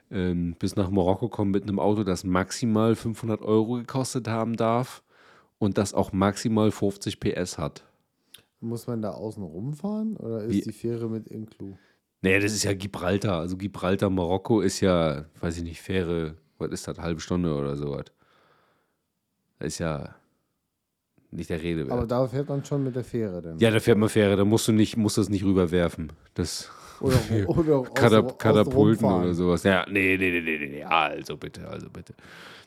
[0.10, 5.04] ähm, bis nach Marokko kommen mit einem Auto, das maximal 500 Euro gekostet haben darf
[5.62, 7.84] und das auch maximal 50 PS hat.
[8.62, 11.76] Muss man da außen rumfahren oder ist Wie- die Fähre mit Inclu?
[12.24, 13.40] Naja, das ist ja Gibraltar.
[13.40, 17.76] Also Gibraltar, Marokko ist ja, weiß ich nicht, Fähre, was ist das, halbe Stunde oder
[17.76, 18.06] sowas.
[19.60, 20.16] Das ist ja
[21.30, 21.92] nicht der Rede wert.
[21.92, 23.58] Aber da fährt man schon mit der Fähre dann.
[23.60, 26.12] ja, da fährt man Fähre, da musst du nicht, musst das nicht rüberwerfen.
[26.34, 26.70] Das
[27.00, 29.64] Oder, oder Katap Katapulten oder sowas.
[29.64, 30.84] Ja, nee, nee, nee, nee, nee, nee.
[30.84, 32.14] Also bitte, also bitte.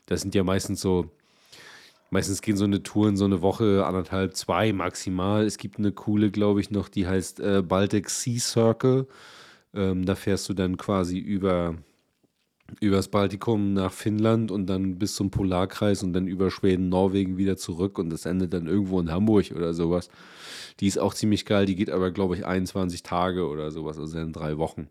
[0.06, 1.10] Das sind ja meistens so,
[2.10, 5.44] meistens gehen so eine Touren so eine Woche, anderthalb, zwei maximal.
[5.44, 9.06] Es gibt eine coole, glaube ich, noch, die heißt äh, Baltic Sea Circle.
[9.74, 11.76] Ähm, da fährst du dann quasi über
[12.80, 17.56] übers Baltikum nach Finnland und dann bis zum Polarkreis und dann über Schweden, Norwegen wieder
[17.56, 20.08] zurück und das endet dann irgendwo in Hamburg oder sowas.
[20.80, 24.18] Die ist auch ziemlich geil, die geht aber, glaube ich, 21 Tage oder sowas, also
[24.18, 24.88] in drei Wochen.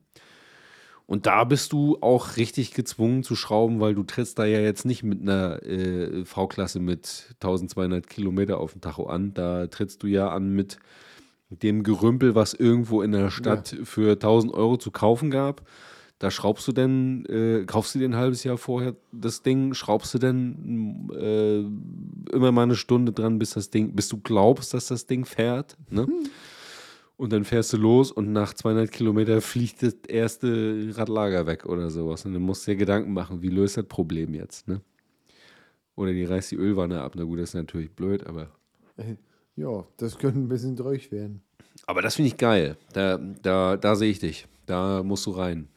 [1.05, 4.85] Und da bist du auch richtig gezwungen zu schrauben, weil du trittst da ja jetzt
[4.85, 9.33] nicht mit einer äh, V-Klasse mit 1200 Kilometer auf dem Tacho an.
[9.33, 10.77] Da trittst du ja an mit
[11.49, 15.63] dem Gerümpel, was irgendwo in der Stadt für 1000 Euro zu kaufen gab.
[16.19, 20.13] Da schraubst du denn, äh, kaufst du dir ein halbes Jahr vorher das Ding, schraubst
[20.13, 24.87] du denn äh, immer mal eine Stunde dran, bis das Ding, bis du glaubst, dass
[24.87, 25.75] das Ding fährt.
[25.89, 26.07] Ne?
[27.23, 31.89] Und dann fährst du los und nach 200 Kilometer fliegt das erste Radlager weg oder
[31.89, 32.25] sowas.
[32.25, 34.67] Und dann musst du dir Gedanken machen, wie löst das Problem jetzt?
[34.67, 34.81] Ne?
[35.95, 37.13] Oder die reißt die Ölwanne ab.
[37.15, 38.49] Na gut, das ist natürlich blöd, aber.
[39.55, 41.41] Ja, das könnte ein bisschen durch werden.
[41.85, 42.75] Aber das finde ich geil.
[42.91, 44.45] Da, da, da sehe ich dich.
[44.65, 45.69] Da musst du rein.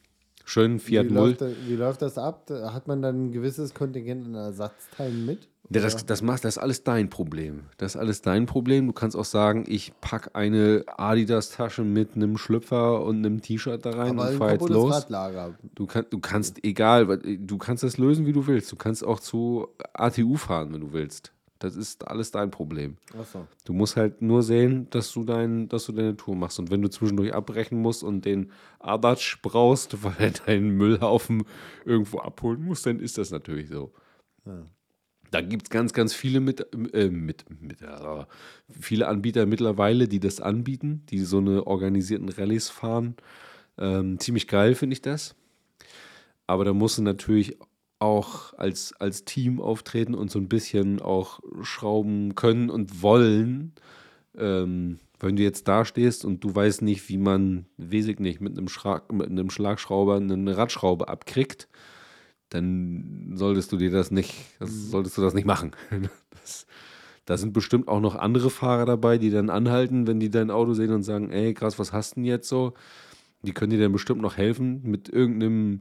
[0.45, 2.51] Schön Fiat wie, läuft das, wie läuft das ab?
[2.51, 5.47] Hat man dann ein gewisses Kontingent an Ersatzteilen mit?
[5.71, 7.65] Ja, das, das, machst, das ist alles dein Problem.
[7.77, 8.87] Das ist alles dein Problem.
[8.87, 13.91] Du kannst auch sagen, ich packe eine Adidas-Tasche mit einem Schlüpfer und einem T-Shirt da
[13.91, 14.95] rein Aber und ein fahr jetzt los.
[14.95, 15.55] Radlager.
[15.75, 18.71] Du, kann, du kannst, egal, du kannst das lösen, wie du willst.
[18.71, 21.33] Du kannst auch zu ATU fahren, wenn du willst.
[21.59, 22.97] Das ist alles dein Problem.
[23.19, 23.47] Achso.
[23.65, 26.59] Du musst halt nur sehen, dass du, dein, dass du deine Tour machst.
[26.59, 31.45] Und wenn du zwischendurch abbrechen musst und den Adatsch brauchst, weil er deinen Müllhaufen
[31.85, 33.93] irgendwo abholen muss, dann ist das natürlich so.
[35.31, 38.25] Da gibt es ganz, ganz viele mit, äh, mit, mit äh,
[38.81, 43.17] viele Anbieter mittlerweile, die das anbieten, die so eine organisierten Rallyes fahren.
[43.79, 45.35] Ähm, ziemlich geil finde ich das.
[46.47, 47.57] Aber da musst du natürlich
[47.99, 53.73] auch als, als Team auftreten und so ein bisschen auch schrauben können und wollen.
[54.37, 58.41] Ähm, wenn du jetzt da stehst und du weißt nicht, wie man, weiß ich nicht,
[58.41, 61.69] mit einem, Schra mit einem Schlagschrauber eine Radschraube abkriegt,
[62.51, 65.73] dann solltest du dir das nicht, das solltest du das nicht machen.
[66.43, 66.67] Das,
[67.25, 70.75] da sind bestimmt auch noch andere Fahrer dabei, die dann anhalten, wenn die dein Auto
[70.75, 72.75] sehen und sagen, ey, krass, was hast du denn jetzt so?
[73.43, 75.81] Die können dir dann bestimmt noch helfen, mit irgendeinem,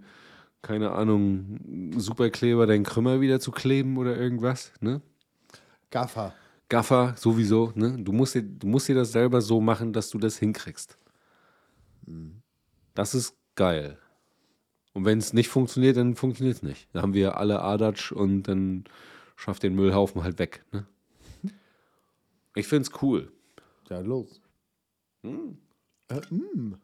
[0.63, 5.01] keine Ahnung, Superkleber deinen Krümmer wieder zu kleben oder irgendwas, ne?
[5.91, 6.33] Gaffer.
[6.67, 7.95] Gaffer sowieso, ne?
[7.99, 10.97] Du musst, dir, du musst dir das selber so machen, dass du das hinkriegst.
[12.95, 13.99] Das ist geil.
[14.95, 16.87] Und wenn es nicht funktioniert, dann funktioniert es nicht.
[16.93, 18.85] Dann haben wir alle Adatsch und dann
[19.35, 20.63] schafft den Müllhaufen halt weg.
[20.71, 20.85] Ne?
[22.55, 23.29] Ich finde es cool.
[23.89, 24.41] Ja, los.
[25.21, 26.75] Äh, mm.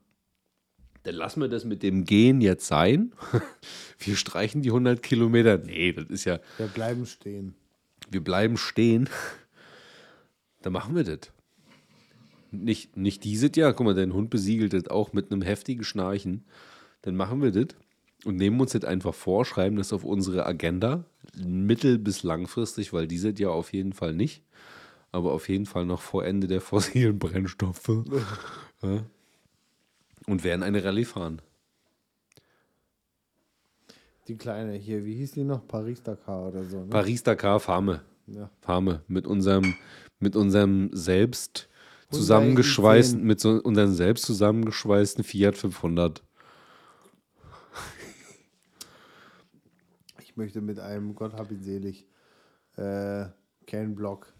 [1.04, 3.14] Dann lassen wir das mit dem Gehen jetzt sein.
[3.98, 5.58] Wir streichen die 100 Kilometer.
[5.58, 7.56] Nee, das ist ja, Wir bleiben stehen.
[8.10, 9.10] wir bleiben stehen.
[10.64, 11.32] Dann machen wir das.
[12.52, 16.44] Nicht, nicht dieses Jahr, guck mal, dein Hund besiegelt das auch mit einem heftigen Schnarchen.
[17.04, 17.76] Dann machen wir das
[18.26, 21.06] und nehmen uns das einfach vor, schreiben das auf unsere Agenda,
[21.36, 24.44] mittel- bis langfristig, weil dieses Jahr auf jeden Fall nicht,
[25.12, 27.88] aber auf jeden Fall noch vor Ende der fossilen Brennstoffe.
[28.82, 29.06] ja.
[30.28, 31.42] Und werden eine Rallye fahren.
[34.28, 35.68] Die kleine hier, wie hieß die noch?
[35.68, 36.82] Paris-Dakar oder so.
[36.82, 36.88] Ne?
[36.90, 38.02] Paris-Dakar wir.
[38.28, 38.50] Ja.
[38.66, 39.74] Wir mit unserem,
[40.20, 41.68] mit unserem selbst
[42.12, 43.24] zusammengeschweißten, i10.
[43.24, 46.24] mit so unserem selbst zusammengeschweißten Fiat 500.
[50.32, 52.08] Ich möchte mit einem, Gott hab ihn selig,
[52.78, 53.26] äh,
[53.68, 54.32] Ken Block,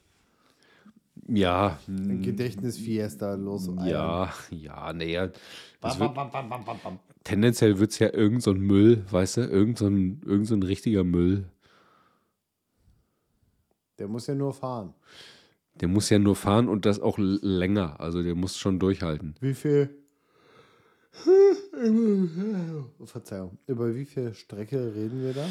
[1.28, 3.70] Ja, ein Gedächtnis-Fiesta los.
[3.86, 5.30] ja, ja, naja.
[6.00, 6.16] wird-
[7.26, 10.56] Tendenziell wird es ja irgend so ein Müll, weißt du, irgend so ein, irgend so
[10.56, 11.46] ein richtiger Müll.
[14.00, 14.94] Der muss ja nur fahren.
[15.76, 18.00] Der muss ja nur fahren und das auch länger.
[18.00, 19.36] Also der muss schon durchhalten.
[19.42, 19.90] Wie viel?
[23.06, 23.58] Verzeihung.
[23.68, 25.46] Über wie viel Strecke reden wir da?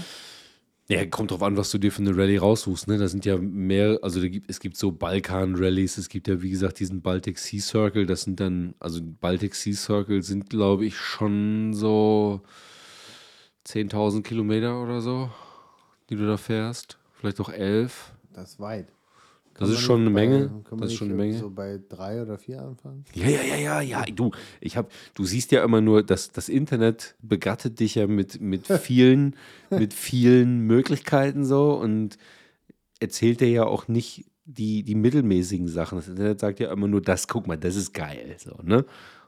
[0.88, 2.88] Ja, kommt drauf an, was du dir für eine Rallye raussuchst.
[2.88, 2.98] Ne?
[2.98, 6.50] Da sind ja mehr, also da gibt, es gibt so Balkan-Rallies, es gibt ja, wie
[6.50, 8.06] gesagt, diesen Baltic Sea Circle.
[8.06, 12.40] Das sind dann, also Baltic Sea Circle sind, glaube ich, schon so
[13.68, 15.30] 10.000 Kilometer oder so,
[16.08, 16.98] die du da fährst.
[17.12, 18.12] Vielleicht auch 11.
[18.32, 18.88] Das ist weit.
[19.60, 20.38] Das ist schon eine Menge.
[20.38, 21.38] Bei, kann man Das ist nicht schon eine Menge.
[21.38, 23.04] So bei drei oder vier anfangen?
[23.12, 24.04] Ja, ja, ja, ja, ja.
[24.06, 28.40] Du, ich hab, du siehst ja immer nur, dass das Internet begattet dich ja mit,
[28.40, 29.36] mit vielen,
[29.68, 32.16] mit vielen Möglichkeiten so und
[33.00, 35.96] erzählt dir ja auch nicht die, die mittelmäßigen Sachen.
[35.98, 38.36] Das Internet sagt ja immer nur, das, guck mal, das ist geil.
[38.38, 38.86] So, ne?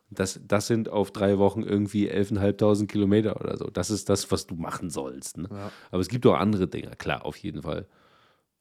[0.09, 3.67] Das, das sind auf drei Wochen irgendwie 11.500 Kilometer oder so.
[3.67, 5.37] Das ist das, was du machen sollst.
[5.37, 5.49] Ne?
[5.51, 5.71] Ja.
[5.91, 7.87] Aber es gibt auch andere Dinge, klar, auf jeden Fall.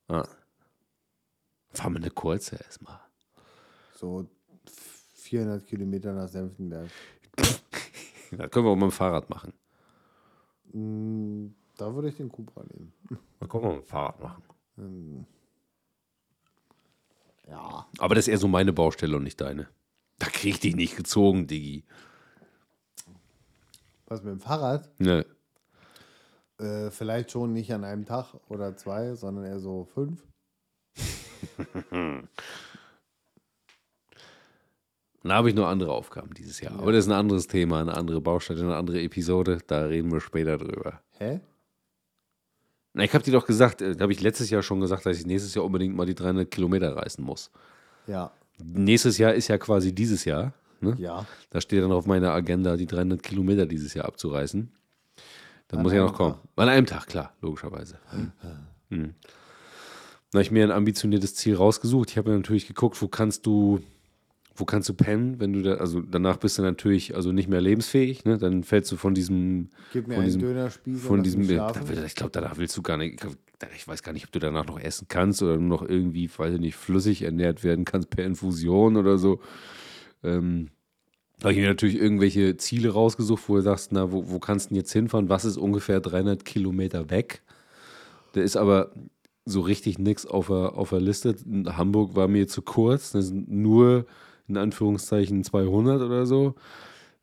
[0.09, 0.27] Ja.
[1.73, 2.99] Fahren wir eine kurze erstmal.
[3.95, 4.27] So
[5.13, 6.89] 400 Kilometer nach Senftenberg.
[8.33, 9.51] Das können wir auch mit dem Fahrrad machen.
[10.71, 12.93] Mm, Da würde ich den Cupra nehmen.
[13.39, 14.43] Dann können wir mit dem Fahrrad machen.
[14.77, 15.25] Ähm,
[17.45, 17.85] Ja.
[17.97, 19.67] Aber das ist eher so meine Baustelle und nicht deine.
[20.17, 21.83] Da krieg ich dich nicht gezogen, Diggi.
[24.05, 24.89] Was mit dem Fahrrad?
[24.97, 25.25] Ne.
[26.57, 30.23] Äh, vielleicht schon nicht an einem Tag oder zwei, sondern eher so fünf.
[35.23, 36.73] Da habe ich noch andere Aufgaben dieses Jahr.
[36.79, 39.59] Aber das ist ein anderes Thema, eine andere Baustelle, eine andere Episode.
[39.67, 40.99] Da reden wir später drüber.
[41.19, 41.39] Hä?
[42.93, 45.25] Na, ich habe dir doch gesagt, äh, habe ich letztes Jahr schon gesagt, dass ich
[45.25, 47.51] nächstes Jahr unbedingt mal die 300 Kilometer reißen muss.
[48.07, 48.31] Ja.
[48.57, 50.53] Nächstes Jahr ist ja quasi dieses Jahr.
[50.81, 50.95] Ne?
[50.97, 51.25] Ja.
[51.51, 54.71] Da steht dann auf meiner Agenda, die 300 Kilometer dieses Jahr abzureißen.
[55.67, 56.35] Dann An muss ja einem noch kommen.
[56.55, 57.99] An einem Tag, klar, logischerweise.
[58.89, 59.13] Mhm.
[60.31, 62.11] Da habe ich mir ein ambitioniertes Ziel rausgesucht.
[62.11, 63.81] Ich habe mir natürlich geguckt, wo kannst du,
[64.55, 67.59] wo kannst du pennen, wenn du da, also danach bist du natürlich also nicht mehr
[67.59, 68.37] lebensfähig, ne?
[68.37, 71.73] Dann fällst du von diesem, Gib mir von einen diesem, Dönerspieß von diesem, mich da
[72.05, 73.21] ich glaube, danach willst du gar nicht,
[73.75, 76.53] ich weiß gar nicht, ob du danach noch essen kannst oder nur noch irgendwie, weiß
[76.53, 79.41] ich nicht, flüssig ernährt werden kannst per Infusion oder so.
[80.23, 80.69] Ähm,
[81.39, 84.67] da habe ich mir natürlich irgendwelche Ziele rausgesucht, wo du sagst, na, wo, wo kannst
[84.67, 85.27] du denn jetzt hinfahren?
[85.27, 87.41] Was ist ungefähr 300 Kilometer weg?
[88.33, 88.91] Da ist aber
[89.45, 91.35] so richtig nichts auf der, auf der Liste.
[91.65, 93.11] Hamburg war mir zu kurz.
[93.11, 94.05] Das sind nur
[94.47, 96.55] in Anführungszeichen 200 oder so.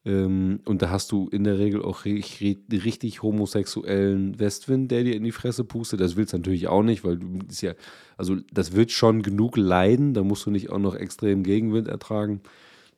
[0.05, 5.15] Ähm, und da hast du in der Regel auch richtig, richtig homosexuellen Westwind, der dir
[5.15, 6.01] in die Fresse pustet.
[6.01, 7.75] Das willst du natürlich auch nicht, weil du ist ja,
[8.17, 10.15] also das wird schon genug leiden.
[10.15, 12.41] Da musst du nicht auch noch extrem Gegenwind ertragen.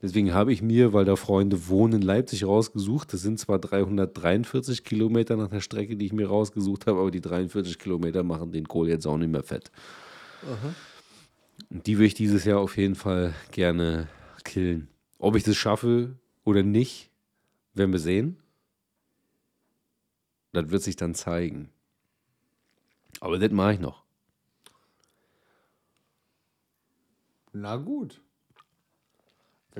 [0.02, 3.12] Deswegen habe ich mir, weil da Freunde wohnen, in Leipzig rausgesucht.
[3.12, 7.20] Das sind zwar 343 Kilometer nach der Strecke, die ich mir rausgesucht habe, aber die
[7.20, 9.70] 43 Kilometer machen den Kohl jetzt auch nicht mehr fett.
[11.68, 14.08] Und die will ich dieses Jahr auf jeden Fall gerne
[14.44, 14.88] killen.
[15.18, 17.10] Ob ich das schaffe oder nicht,
[17.74, 18.38] werden wir sehen.
[20.52, 21.68] Das wird sich dann zeigen.
[23.20, 24.02] Aber das mache ich noch.
[27.52, 28.22] Na gut.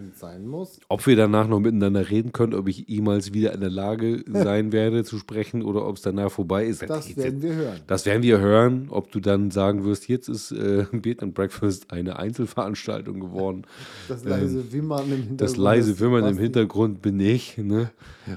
[0.00, 0.80] Wenn es sein muss.
[0.88, 4.72] Ob wir danach noch miteinander reden können, ob ich jemals wieder in der Lage sein
[4.72, 6.88] werde zu sprechen oder ob es danach vorbei ist.
[6.88, 7.80] Das werden wir hören.
[7.86, 11.92] Das werden wir hören, ob du dann sagen wirst, jetzt ist äh, Beat and Breakfast
[11.92, 13.66] eine Einzelveranstaltung geworden.
[14.08, 15.30] Das leise Wimmern im Hintergrund.
[15.30, 16.38] Ähm, Das leise Wimmern im.
[16.38, 17.58] Hintergrund bin ich.
[17.58, 17.90] Ne?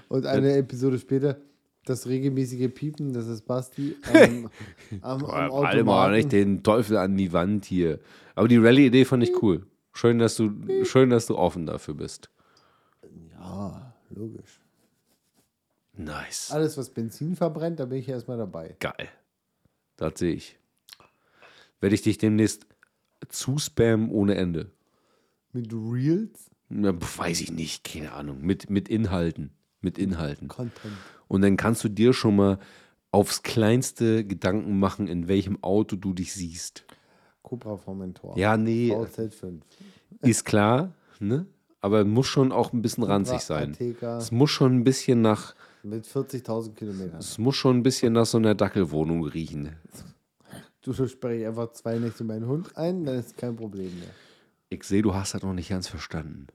[0.08, 1.38] Und eine Episode später,
[1.86, 4.50] das regelmäßige Piepen, das ist Basti am,
[5.02, 8.00] am, am Alle mal nicht den Teufel an die Wand hier.
[8.36, 9.64] Aber die Rallye-Idee fand ich cool.
[9.94, 12.30] Schön, dass du, schön, dass du offen dafür bist.
[13.32, 14.60] Ja, logisch.
[15.96, 16.52] Nice.
[16.52, 18.76] Alles, was Benzin verbrennt, da bin ich erstmal dabei.
[18.80, 19.10] Geil.
[19.98, 20.58] Das sehe ich.
[21.80, 22.66] Werde ich dich demnächst
[23.30, 24.72] zuspammen ohne Ende.
[25.52, 28.42] Mit Reels, Na, weiß ich nicht, keine Ahnung.
[28.42, 29.52] Mit, mit Inhalten.
[29.82, 30.48] Mit Inhalten.
[30.48, 30.96] Content.
[31.28, 32.60] Und dann kannst du dir schon mal
[33.12, 36.86] aufs kleinste Gedanken machen, in welchem Auto du dich siehst.
[37.44, 38.38] Cobra Formentor.
[38.38, 39.60] Ja, nee, VZ5.
[40.22, 41.46] ist klar, ne?
[41.82, 43.74] Aber muss schon auch ein bisschen ranzig sein.
[43.74, 45.54] Ateca Es muss schon ein bisschen nach,
[45.84, 47.20] mit 40.000 Kilometern.
[47.20, 49.76] es muss schon ein bisschen nach so einer Dackelwohnung riechen.
[50.82, 54.10] Du sperre ich einfach zwei Nächte meinen Hund ein, dann ist kein Problem mehr.
[54.70, 56.48] Ich sehe, du hast das noch nicht ganz verstanden.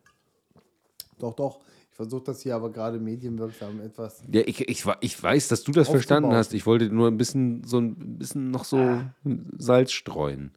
[1.18, 1.60] Doch, doch.
[1.90, 4.22] Ich versuche das hier aber gerade medienwirksam etwas.
[4.32, 6.00] Ja, ich, ich, ich weiß, dass du das Aufzubauen.
[6.00, 6.54] verstanden hast.
[6.54, 9.00] Ich wollte nur ein bisschen so ein bisschen noch so
[9.58, 10.52] Salz streuen.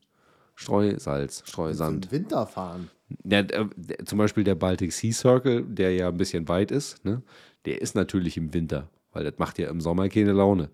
[0.62, 2.06] Streusalz, Streusand.
[2.06, 2.90] Im Winter fahren.
[3.24, 3.68] Ja, der,
[4.06, 7.24] zum Beispiel der Baltic Sea Circle, der ja ein bisschen weit ist, ne?
[7.66, 10.70] der ist natürlich im Winter, weil das macht ja im Sommer keine Laune.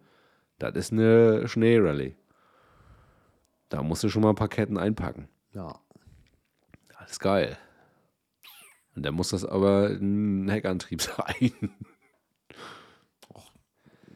[0.60, 2.16] Das ist eine Schneerallye.
[3.70, 5.28] Da musst du schon mal ein paar Ketten einpacken.
[5.54, 5.80] Ja.
[6.96, 7.58] Alles geil.
[8.96, 11.52] Und dann muss das aber ein Heckantrieb sein.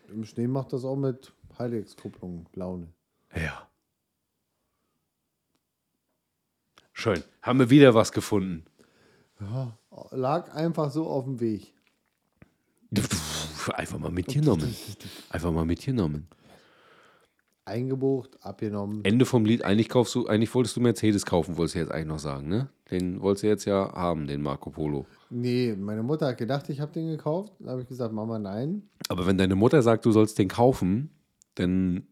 [0.09, 2.87] Im Schnee macht das auch mit Heiligskupplung Laune.
[3.33, 3.70] Ja.
[7.01, 7.23] Schön.
[7.41, 8.63] Haben wir wieder was gefunden.
[9.39, 9.75] Ja,
[10.11, 11.73] lag einfach so auf dem Weg.
[13.73, 14.75] Einfach mal mitgenommen.
[15.31, 16.27] Einfach mal mitgenommen.
[17.65, 19.03] Eingebucht, abgenommen.
[19.03, 22.05] Ende vom Lied, eigentlich kaufst du, eigentlich wolltest du Mercedes kaufen, wolltest du jetzt eigentlich
[22.05, 22.69] noch sagen, ne?
[22.91, 25.07] Den wolltest du jetzt ja haben, den Marco Polo.
[25.31, 27.53] Nee, meine Mutter hat gedacht, ich habe den gekauft.
[27.57, 28.83] Dann habe ich gesagt, Mama, nein.
[29.09, 31.09] Aber wenn deine Mutter sagt, du sollst den kaufen,
[31.55, 32.05] dann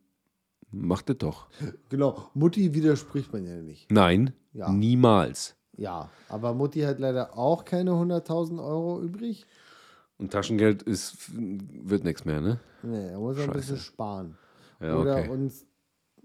[0.72, 1.48] Macht das doch.
[1.90, 3.92] Genau, Mutti widerspricht man ja nicht.
[3.92, 4.72] Nein, Ja.
[4.72, 5.56] niemals.
[5.78, 9.46] Ja, aber Mutti hat leider auch keine 100.000 Euro übrig.
[10.18, 12.60] Und Taschengeld ist, wird nichts mehr, ne?
[12.84, 13.58] Nee, er muss ein Scheiße.
[13.58, 14.38] bisschen sparen.
[14.82, 15.30] Ja, oder okay.
[15.30, 15.66] uns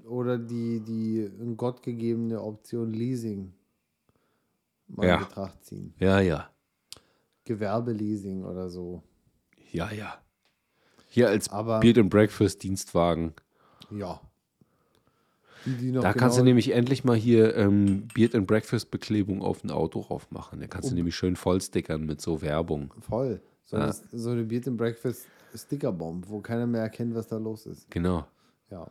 [0.05, 3.55] oder die, die in Gott gegebene Option Leasing
[4.89, 5.15] mal Ja.
[5.19, 5.95] in Betracht ziehen.
[5.99, 6.51] Ja, ja.
[7.45, 9.03] Gewerbeleasing oder so.
[9.71, 10.19] Ja, ja.
[11.09, 13.35] Hier als Aber- Beard and Breakfast Dienstwagen.
[13.91, 14.21] Ja.
[15.67, 19.43] Die, die Da kannst du genau- nämlich endlich mal hier ähm, Beard and Breakfast Beklebung
[19.43, 20.61] auf ein Auto drauf machen.
[20.61, 20.69] Da Oh.
[20.71, 22.93] kannst du nämlich schön vollstickern mit so Werbung.
[23.01, 23.41] voll.
[23.65, 23.85] So, Ja.
[23.85, 27.91] eine, so eine Beat and Breakfast Stickerbomb, wo keiner mehr erkennt, was da los ist.
[27.91, 28.27] Genau.
[28.71, 28.87] Ja.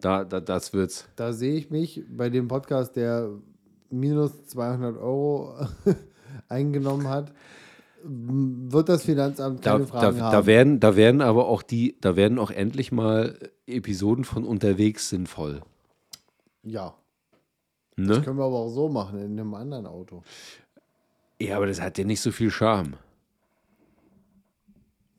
[0.00, 1.06] Da, da, das wird's.
[1.16, 3.30] Da sehe ich mich bei dem Podcast, der
[3.90, 5.54] minus 200 Euro
[6.48, 7.32] eingenommen hat,
[8.02, 10.46] wird das Finanzamt Da, keine da, Fragen da, haben.
[10.46, 15.62] werden, da werden aber auch die, da werden auch endlich mal Episoden von unterwegs sinnvoll.
[16.64, 16.94] Ja,
[17.96, 18.20] Ne?
[18.22, 20.22] können wir aber auch so machen, in einem anderen Auto.
[21.40, 22.94] Ja, aber das hat ja nicht so viel Charme.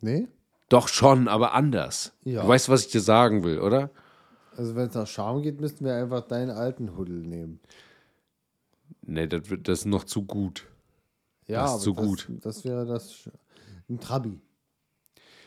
[0.01, 0.27] Nee?
[0.69, 2.13] Doch schon, aber anders.
[2.23, 2.41] Ja.
[2.41, 3.89] Du weißt, was ich dir sagen will, oder?
[4.57, 7.59] Also wenn es nach Charme geht, müssten wir einfach deinen alten Huddel nehmen.
[9.01, 10.65] Nee, das, wird- das ist noch zu gut.
[11.47, 12.27] Ja, Das ist so das, gut.
[12.41, 13.29] Das wäre das.
[13.89, 14.39] Ein Trabi.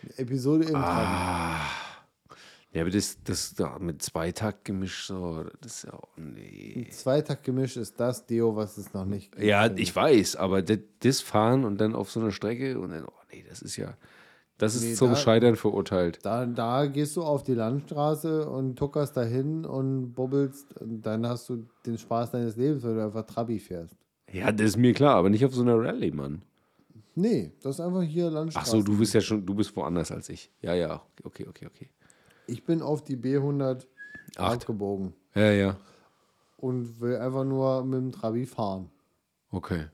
[0.02, 1.60] Eine Episode im Ah.
[2.72, 6.84] Ja, aber das, das da mit Zweitaktgemisch so, das ist ja auch, nee.
[6.86, 9.44] Ein Zweitaktgemisch ist das Deo, was es noch nicht gibt.
[9.44, 13.04] Ja, ich weiß, aber das, das Fahren und dann auf so einer Strecke und dann,
[13.06, 13.96] oh nee, das ist ja,
[14.58, 16.18] das ist Nee, zum da- Scheitern verurteilt.
[16.22, 21.48] Da, da gehst du auf die Landstraße und tuckerst dahin und bubbelst und dann hast
[21.48, 23.96] du den Spaß deines Lebens, weil du einfach Trabi fährst.
[24.30, 26.42] Ja, das ist mir klar, aber nicht auf so einer Rallye, Mann.
[27.14, 28.70] Nee, das ist einfach hier Ach Landstraße.
[28.72, 30.52] so, du bist ja schon, du bist woanders als ich.
[30.60, 31.88] Ja, ja, okay, okay, okay.
[32.48, 33.86] Ich bin auf die B100
[34.36, 34.62] Acht.
[34.62, 35.76] abgebogen Ja, ja,
[36.56, 38.90] und will einfach nur mit dem Trabi fahren.
[39.50, 39.86] okay.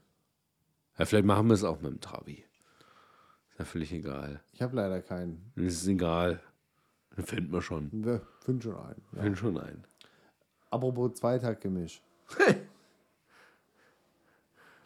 [0.96, 2.44] Ja, vielleicht machen wir es auch mit dem Trabi.
[3.50, 4.40] Ist ja völlig egal.
[4.52, 5.50] Ich habe leider keinen.
[5.56, 6.40] Das ist egal.
[7.16, 7.90] Den finden wir schon.
[7.92, 9.02] Wir finden schon einen.
[9.10, 9.22] Wir Ja.
[9.24, 9.84] finden schon einen.
[10.70, 12.00] Apropos Zweitaktgemisch.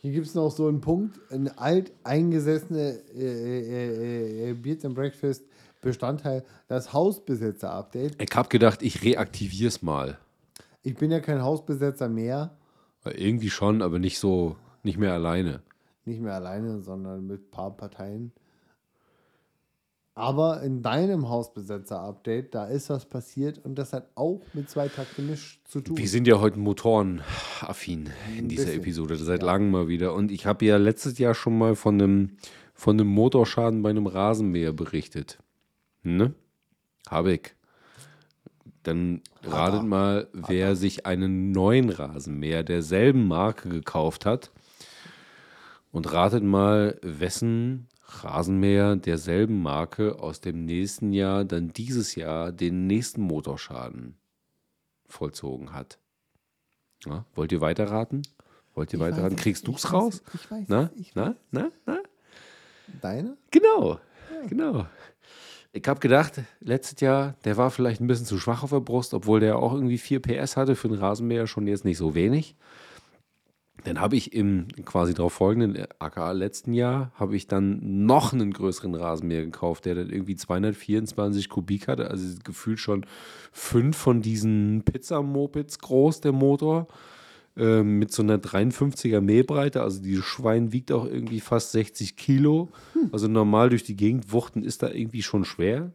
[0.00, 4.94] Hier gibt es noch so einen Punkt, ein alt eingesessene äh, äh, äh, Beats and
[4.94, 5.44] Breakfast
[5.80, 8.20] Bestandteil, das Hausbesetzer-Update.
[8.20, 10.18] Ich hab gedacht, ich reaktiviere es mal.
[10.82, 12.56] Ich bin ja kein Hausbesetzer mehr,
[13.04, 15.62] Irgendwie schon, aber nicht so, nicht mehr alleine.
[16.04, 18.32] nicht mehr alleine, sondern mit ein paar Parteien.
[20.14, 25.80] Aber in deinem Hausbesetzer-Update, da ist was passiert und das hat auch mit Zweitaktgemisch zu
[25.80, 25.96] tun.
[25.96, 30.14] Wir sind ja heute motorenaffin in dieser bisschen, Episode, seit langem mal wieder.
[30.14, 32.36] Und ich habe ja letztes Jahr schon mal von einem,
[32.74, 35.38] von einem Motorschaden bei einem Rasenmäher berichtet.
[36.16, 36.34] Ne?
[37.08, 37.54] Habe ich.
[38.82, 44.50] Dann ratet mal, wer sich einen neuen Rasenmäher derselben Marke gekauft hat.
[45.90, 52.86] Und ratet mal, wessen Rasenmäher derselben Marke aus dem nächsten Jahr dann dieses Jahr den
[52.86, 54.16] nächsten Motorschaden
[55.06, 55.98] vollzogen hat.
[57.04, 58.22] Ja, wollt ihr weiterraten?
[58.74, 59.32] Wollt ihr weiterraten?
[59.32, 60.22] weiß es, Kriegst du's weiß raus?
[60.26, 60.90] es, ich weiß Na?
[60.94, 61.34] es, ich Na?
[61.50, 61.70] Na?
[61.84, 61.98] Na?
[63.00, 63.36] Deine?
[63.50, 64.00] Genau.
[64.48, 64.86] Genau.
[65.72, 69.12] Ich habe gedacht, letztes Jahr, der war vielleicht ein bisschen zu schwach auf der Brust,
[69.12, 72.56] obwohl der auch irgendwie 4 PS hatte, für einen Rasenmäher schon jetzt nicht so wenig.
[73.84, 78.52] Dann habe ich im quasi darauf folgenden, aka letzten Jahr, habe ich dann noch einen
[78.52, 83.06] größeren Rasenmäher gekauft, der dann irgendwie 224 Kubik hatte, also gefühlt schon
[83.52, 86.88] fünf von diesen Pizza-Mopeds groß, der Motor,
[87.58, 92.68] ähm, mit so einer 53er Mähbreite, also dieses Schwein wiegt auch irgendwie fast 60 Kilo,
[93.12, 95.92] also normal durch die Gegend wuchten ist da irgendwie schon schwer.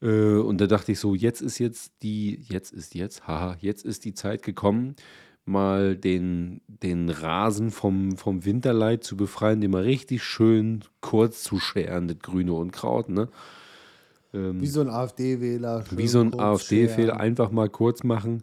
[0.00, 3.84] Äh, und da dachte ich so, jetzt ist jetzt die, jetzt ist jetzt, haha, jetzt
[3.84, 4.96] ist die Zeit gekommen,
[5.44, 11.58] mal den, den Rasen vom, vom Winterleid zu befreien, den mal richtig schön kurz zu
[11.58, 13.28] scheren, das grüne Unkraut, ne?
[14.60, 15.84] Wie so ein AfD-Wähler.
[15.90, 16.32] Wie so ein
[17.06, 17.20] scheren.
[17.20, 18.42] einfach mal kurz machen.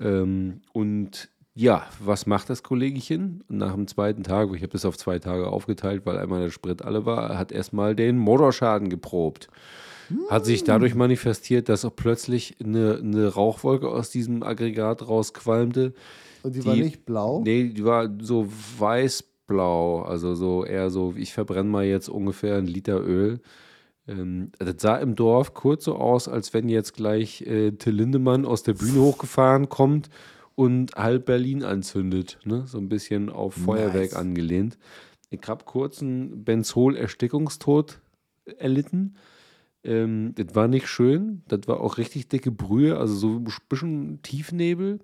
[0.00, 1.28] Ähm, und
[1.60, 3.42] ja, was macht das Kollegchen?
[3.48, 6.82] Nach dem zweiten Tag, ich habe das auf zwei Tage aufgeteilt, weil einmal der Sprit
[6.82, 9.48] alle war, hat erstmal den Motorschaden geprobt.
[10.30, 15.94] Hat sich dadurch manifestiert, dass auch plötzlich eine, eine Rauchwolke aus diesem Aggregat rausqualmte.
[16.44, 17.42] Und die, war die- nicht blau.
[17.44, 18.46] Nee, die war so
[18.78, 23.40] weiß-blau, also so eher so, ich verbrenne mal jetzt ungefähr einen Liter Öl.
[24.06, 28.46] Ähm, das sah im Dorf kurz so aus, als wenn jetzt gleich äh, Till Lindemann
[28.46, 30.08] aus der Bühne hochgefahren kommt
[30.58, 32.40] und halb Berlin anzündet.
[32.44, 32.64] Ne?
[32.66, 34.14] So ein bisschen auf Feuerwerk Nice.
[34.14, 34.76] angelehnt.
[35.30, 38.00] Ich habe kurz einen Benzol-Erstickungstod
[38.58, 39.14] erlitten.
[39.84, 41.42] Ähm, das war nicht schön.
[41.46, 44.98] Das war auch richtig dicke Brühe, also so ein bisschen Tiefnebel.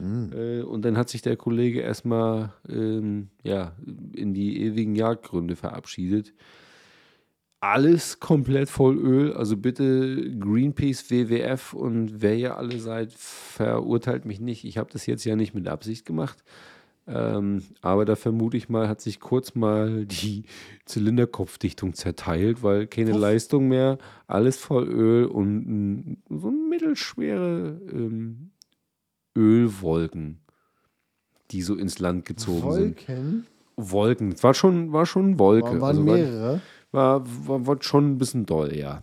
[0.00, 3.76] Äh, und dann hat sich der Kollege erstmal ähm, ja,
[4.16, 6.32] in die ewigen Jagdgründe verabschiedet.
[7.62, 9.32] Alles komplett voll Öl.
[9.34, 14.64] Also bitte Greenpeace, WWF und wer ihr alle seid, verurteilt mich nicht.
[14.64, 16.42] Ich habe das jetzt ja nicht mit Absicht gemacht.
[17.06, 20.44] Ähm, aber da vermute ich mal, hat sich kurz mal die
[20.86, 23.20] Zylinderkopfdichtung zerteilt, weil keine Puff.
[23.20, 28.50] Leistung mehr, alles voll Öl und so mittelschwere ähm,
[29.36, 30.38] Ölwolken,
[31.50, 33.08] die so ins Land gezogen sind.
[33.08, 33.46] Wolken.
[33.76, 34.42] Wolken.
[34.42, 35.66] War schon, war schon Wolke.
[35.66, 36.52] Waren, waren Also war- mehrere.
[36.54, 36.60] war,
[36.92, 39.02] war, war schon ein bisschen doll, ja.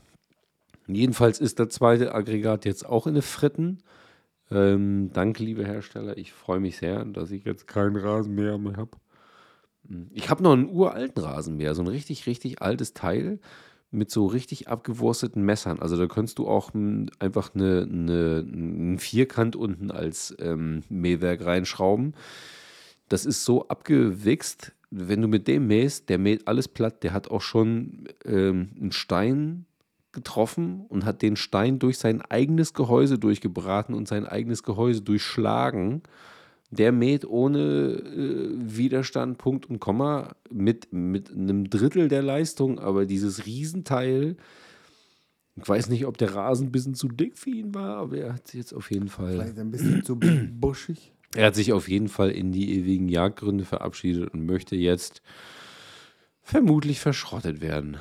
[0.88, 3.80] Jedenfalls ist das zweite Aggregat jetzt auch in den Fritten.
[4.50, 6.18] Ähm, danke, liebe Hersteller.
[6.18, 8.92] Ich freue mich sehr, dass ich jetzt keinen Rasenmäher mehr habe.
[10.12, 13.40] Ich habe noch einen uralten Rasenmäher, so ein richtig, richtig altes Teil
[13.90, 15.80] mit so richtig abgewursteten Messern.
[15.80, 21.46] Also da könntest du auch m, einfach eine, eine, einen Vierkant unten als ähm, Mähwerk
[21.46, 22.14] reinschrauben.
[23.08, 27.04] Das ist so abgewichst, wenn du mit dem mähst, der mäht alles platt.
[27.04, 29.66] Der hat auch schon ähm, einen Stein
[30.12, 36.02] getroffen und hat den Stein durch sein eigenes Gehäuse durchgebraten und sein eigenes Gehäuse durchschlagen.
[36.72, 43.06] Der mäht ohne äh, Widerstand, Punkt und Komma, mit, mit einem Drittel der Leistung, aber
[43.06, 44.36] dieses Riesenteil,
[45.56, 48.34] ich weiß nicht, ob der Rasen ein bisschen zu dick für ihn war, aber er
[48.34, 51.14] hat jetzt auf jeden Fall, Vielleicht ein bisschen zu buschig.
[51.36, 55.22] Er hat sich auf jeden Fall in die ewigen Jagdgründe verabschiedet und möchte jetzt
[56.42, 57.98] vermutlich verschrottet werden.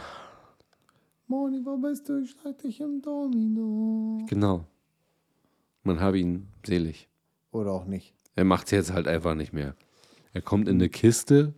[1.26, 2.22] Moni, wo bist du?
[2.22, 4.24] Ich schlag dich im Domino.
[4.28, 4.64] Genau.
[5.82, 7.08] Man habe ihn selig.
[7.50, 8.14] Oder auch nicht.
[8.36, 9.74] Er macht es jetzt halt einfach nicht mehr.
[10.32, 11.54] Er kommt in eine Kiste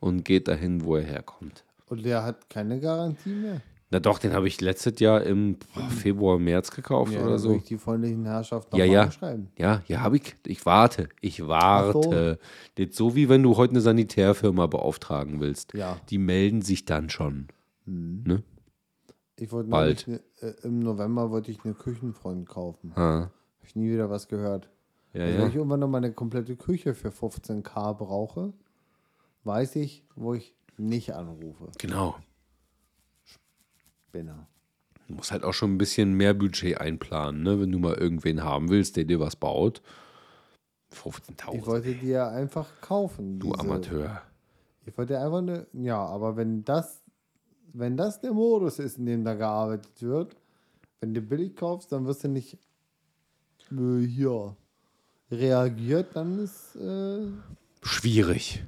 [0.00, 1.64] und geht dahin, wo er herkommt.
[1.86, 3.60] Und der hat keine Garantie mehr.
[3.92, 5.58] Na doch, den habe ich letztes Jahr im
[5.90, 7.56] Februar, März gekauft Ja, oder so.
[7.56, 9.10] ich die freundlichen Herrschaften Ja, ja.
[9.10, 9.48] schreiben.
[9.58, 10.34] Ja, ja, habe ich.
[10.46, 11.10] Ich warte.
[11.20, 12.38] Ich warte.
[12.78, 15.74] Nicht so wie wenn du heute eine Sanitärfirma beauftragen willst.
[15.74, 15.98] Ja.
[16.08, 17.48] Die melden sich dann schon.
[17.84, 18.24] Mhm.
[18.26, 18.42] Ne?
[19.36, 20.08] Ich wollte Bald.
[20.08, 22.92] neulich Ne, äh, Im November wollte ich eine Küchenfront kaufen.
[22.96, 23.30] Habe
[23.62, 24.70] ich nie wieder was gehört.
[25.12, 25.58] Ja, Also wenn ich ja.
[25.58, 28.54] irgendwann noch mal eine komplette Küche für 15k brauche,
[29.44, 31.68] weiß ich, wo ich nicht anrufe.
[31.78, 32.16] Genau.
[34.12, 34.46] Spinner.
[35.08, 37.58] Du musst halt auch schon ein bisschen mehr Budget einplanen, ne?
[37.58, 39.80] wenn du mal irgendwen haben willst, der dir was baut.
[40.90, 41.64] Ich 15.000.
[41.66, 43.38] wollte die ja einfach kaufen.
[43.38, 44.20] Du diese- Amateur.
[44.84, 47.00] Ich wollte einfach eine, ja, aber wenn das,
[47.72, 50.36] wenn das der Modus ist, in dem da gearbeitet wird,
[51.00, 52.58] wenn du billig kaufst, dann wirst du nicht
[53.70, 54.54] äh, hier
[55.30, 57.28] reagiert, dann ist äh,
[57.82, 58.62] Schwierig.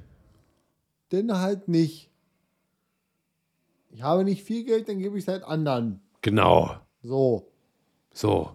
[1.11, 2.09] denn halt nicht.
[3.95, 6.01] Ich habe nicht viel Geld, dann gebe ich es halt anderen.
[6.21, 6.75] Genau.
[7.01, 7.47] So.
[8.13, 8.51] So.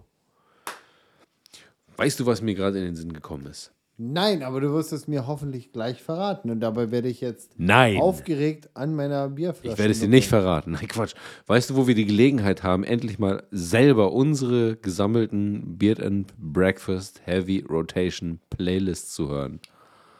[1.97, 3.73] Weißt du, was mir gerade in den Sinn gekommen ist?
[3.97, 6.51] Nein, aber du wirst es mir hoffentlich gleich verraten.
[6.51, 7.99] Und dabei werde ich jetzt Nein.
[7.99, 9.73] aufgeregt an meiner Bierflasche.
[9.73, 10.73] Ich werde es dir nicht verraten.
[10.73, 11.15] Nein, Quatsch.
[11.47, 17.19] Weißt du, wo wir die Gelegenheit haben, endlich mal selber unsere gesammelten Beard and Breakfast
[17.25, 19.59] Heavy Rotation Playlists zu hören?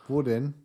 [0.07, 0.55] Wo denn?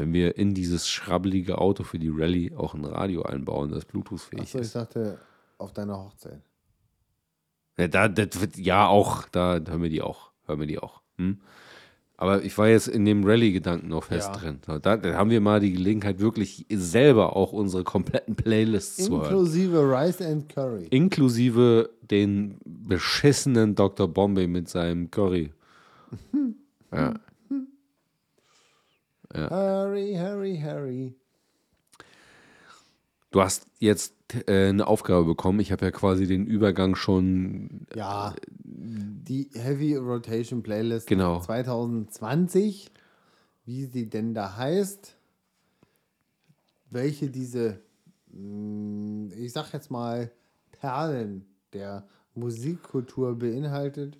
[0.00, 4.40] Wenn wir in dieses schrabbelige Auto für die Rallye auch ein Radio einbauen, das Bluetooth-fähig
[4.44, 4.74] Achso, ich ist.
[4.74, 5.18] dachte,
[5.58, 6.40] auf deiner Hochzeit.
[7.78, 10.30] Ja, da, das wird, ja, auch, da hören wir die auch.
[10.46, 11.02] Hören wir die auch.
[11.18, 11.38] Hm?
[12.16, 14.36] Aber ich war jetzt in dem Rallye-Gedanken noch fest Ja.
[14.40, 14.60] drin.
[14.66, 19.24] Da, da haben wir mal die Gelegenheit, wirklich selber auch unsere kompletten Playlists zu hören.
[19.24, 20.86] Inklusive Rice and Curry.
[20.90, 24.08] Inklusive den beschissenen Dr.
[24.08, 25.52] Bombay mit seinem Curry.
[26.92, 27.14] Ja.
[29.32, 31.14] Harry, Harry, Harry.
[33.30, 34.14] Du hast jetzt
[34.48, 35.60] äh, eine Aufgabe bekommen.
[35.60, 37.86] Ich habe ja quasi den Übergang schon.
[37.94, 41.40] Ja, die Heavy Rotation Playlist Genau.
[41.40, 42.90] 2020,
[43.66, 45.16] wie sie denn da heißt,
[46.90, 47.80] welche diese,
[48.32, 50.32] mh, ich sag jetzt mal,
[50.72, 54.18] Perlen der Musikkultur beinhaltet,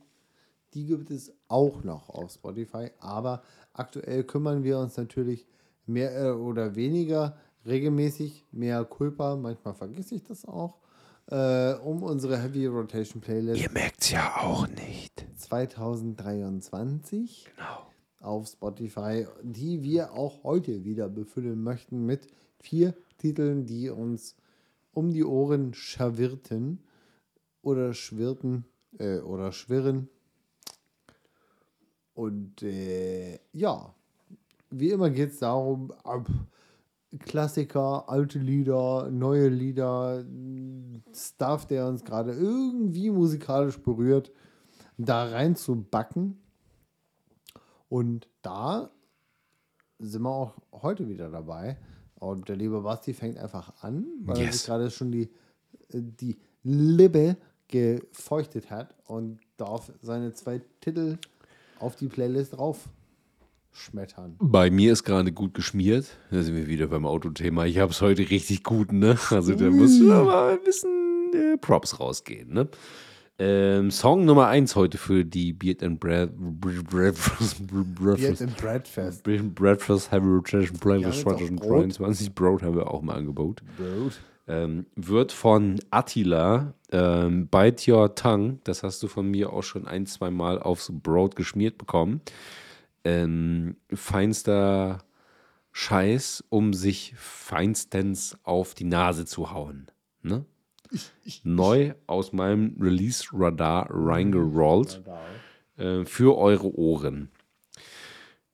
[0.74, 3.42] die gibt es auch noch auf Spotify, aber
[3.80, 5.46] aktuell kümmern wir uns natürlich
[5.86, 10.78] mehr äh, oder weniger regelmäßig, mehr Culpa, manchmal vergesse ich das auch,
[11.26, 15.26] äh, um unsere Heavy Rotation Playlist Ihr merkt es ja auch nicht.
[15.36, 17.86] 2023 Genau.
[18.20, 22.26] auf Spotify, die wir auch heute wieder befüllen möchten mit
[22.58, 24.36] vier Titeln, die uns
[24.92, 26.82] um die Ohren schawirrten
[27.62, 28.64] oder schwirrten
[28.98, 30.08] äh, oder schwirren.
[32.14, 33.94] Und äh, ja,
[34.70, 36.28] wie immer geht es darum, ab,
[37.18, 40.24] Klassiker, alte Lieder, neue Lieder,
[41.12, 44.30] Stuff, der uns gerade irgendwie musikalisch berührt,
[44.96, 46.38] da rein zu backen.
[47.88, 48.90] Und da
[49.98, 51.78] sind wir auch heute wieder dabei.
[52.14, 54.58] Und der liebe Basti fängt einfach an, weil er Yes.
[54.58, 55.30] sich gerade schon die,
[55.92, 57.36] die Lippe
[57.66, 61.18] gefeuchtet hat und darf seine zwei Titel
[61.80, 62.88] auf die Playlist drauf
[63.72, 64.36] schmettern.
[64.40, 66.06] Bei mir ist gerade gut geschmiert.
[66.30, 67.66] Da sind wir wieder beim Autothema.
[67.66, 69.16] Ich habe es heute richtig gut, ne?
[69.30, 72.68] Also da muss schon mal ein bisschen äh, Props rausgehen, ne?
[73.42, 79.22] Ähm, Song Nummer 1 heute für die Beard and Bread Breakfast im Breadfest.
[79.54, 82.34] Breakfast Playlist Ja, mit auch 2023.
[82.34, 83.62] Brot haben wir auch mal angebaut.
[83.78, 84.20] Brot.
[84.50, 89.86] Ähm, wird von Attila ähm, Bite Your Tongue, das hast du von mir auch schon
[89.86, 92.20] ein, zwei Mal aufs Brot geschmiert bekommen.
[93.04, 95.04] Ähm, feinster
[95.70, 99.86] Scheiß, um sich feinstens auf die Nase zu hauen.
[100.22, 100.44] Ne?
[101.44, 105.00] Neu aus meinem Release-Radar reingerollt
[105.76, 107.30] äh, für eure Ohren.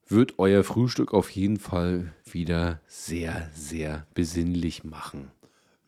[0.06, 5.30] Wird euer Frühstück auf jeden Fall wieder sehr, sehr besinnlich machen.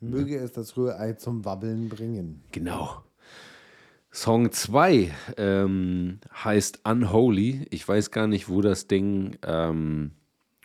[0.01, 2.45] Möge es das Rührei zum Wabbeln bringen.
[2.53, 3.03] Genau.
[4.11, 7.67] Song 2 ähm, heißt Unholy.
[7.71, 10.13] Ich weiß gar nicht, wo das Ding ähm,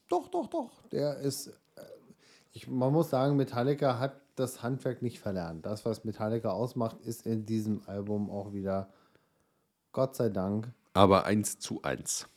[0.08, 0.72] doch, doch, doch.
[0.92, 1.48] Der ist.
[1.76, 1.82] äh,
[2.54, 5.66] Ich, man muss sagen, Metallica hat das Handwerk nicht verlernt.
[5.66, 8.88] Das, was Metallica ausmacht, ist in diesem Album auch wieder,
[9.92, 12.28] Gott sei Dank, Aber eins zu eins.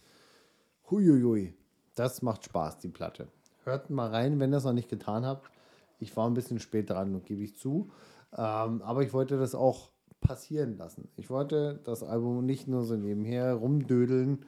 [0.90, 1.54] Huiuiui,
[1.94, 3.28] das macht Spaß, die Platte.
[3.64, 5.50] Hört mal rein, wenn ihr es noch nicht getan habt.
[5.98, 7.90] Ich war ein bisschen spät dran, gebe ich zu.
[8.32, 9.90] Ähm, aber ich wollte das auch
[10.20, 11.08] passieren lassen.
[11.16, 14.46] Ich wollte das Album nicht nur so nebenher rumdödeln.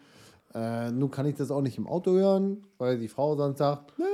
[0.55, 3.93] Äh, nun kann ich das auch nicht im Auto hören, weil die Frau sonst sagt,
[3.99, 4.05] nee,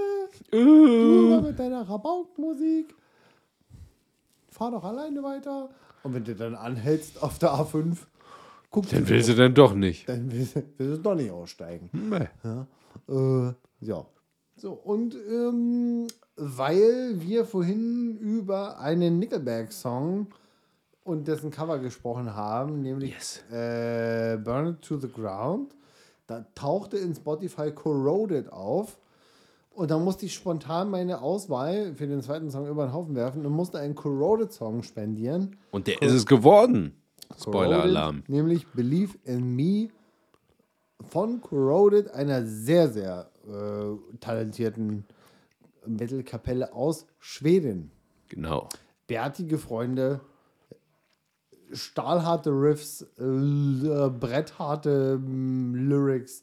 [0.51, 2.95] du mal mit deiner Rabauk-Musik.
[4.59, 5.71] Fahr doch alleine weiter.
[6.03, 7.97] Und wenn du dann anhältst auf der A5,
[8.71, 10.09] guck Dann will sie dann doch nicht.
[10.09, 11.91] dann willst du willst du doch nicht aussteigen.
[11.93, 12.29] Nee.
[13.09, 14.05] Äh, ja.
[14.57, 20.27] So, und ähm, weil wir vorhin über einen Nickelback-Song
[21.05, 23.43] und dessen Cover gesprochen haben, nämlich Yes.
[23.53, 25.75] äh, Burn It to the Ground,
[26.27, 28.99] da tauchte in Spotify Corroded auf.
[29.79, 33.47] Und da musste ich spontan meine Auswahl für den zweiten Song über den Haufen werfen
[33.47, 35.55] und musste einen Corroded-Song spendieren.
[35.71, 37.01] Und der ist es geworden.
[37.41, 38.25] Spoiler-Alarm.
[38.27, 39.91] Nämlich Believe in Me
[41.09, 45.05] von Corroded, einer sehr, sehr äh, talentierten
[45.87, 47.93] Metal-Kapelle aus Schweden.
[48.31, 48.69] Genau.
[49.07, 50.23] Bärtige Freunde,
[51.73, 56.43] stahlharte Riffs, äh, brettharte mm, Lyrics.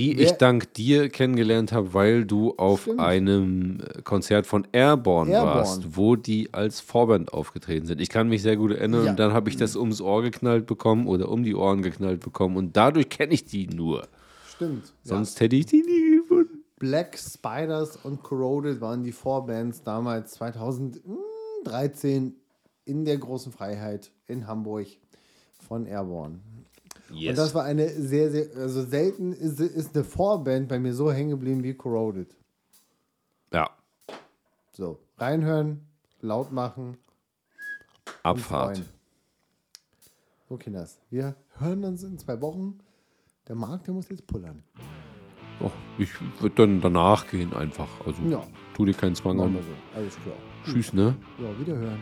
[0.00, 3.00] Die ich dank dir kennengelernt habe, weil du auf Stimmt.
[3.00, 5.54] einem äh, Konzert von Airborne, Airborne.
[5.54, 8.00] warst, wo die als Vorband aufgetreten sind.
[8.00, 9.10] Ich kann mich sehr gut erinnern Ja.
[9.10, 12.56] und dann habe ich das ums Ohr geknallt bekommen oder um die Ohren geknallt bekommen
[12.56, 14.08] und dadurch kenne ich die nur.
[14.48, 14.86] Stimmt.
[15.04, 15.16] Ja.
[15.16, 16.64] Sonst hätte ich die nie gefunden.
[16.78, 22.34] Black Spiders und Corroded waren die Vorbands damals 2013
[22.86, 24.86] in der großen Freiheit in Hamburg
[25.68, 26.40] von Airborne.
[27.10, 31.10] Und das war eine sehr, sehr, also selten ist, ist eine Vorband bei mir so
[31.12, 32.36] hängen geblieben wie Corroded.
[33.52, 33.70] Ja,
[34.72, 35.80] So, reinhören,
[36.20, 36.96] laut machen,
[38.22, 38.82] Abfahrt.
[40.48, 42.78] So, Kinders, wir hören uns in zwei Wochen.
[43.48, 44.62] Der Markt, der muss jetzt pullern.
[45.60, 47.88] Och, ich würde dann danach gehen einfach.
[48.06, 48.42] Also Ja.
[48.74, 49.54] tu dir keinen Zwang an.
[49.54, 49.98] so.
[49.98, 50.36] Alles klar.
[50.64, 51.16] Tschüss, ne?
[51.38, 52.00] Ja, wiederhören.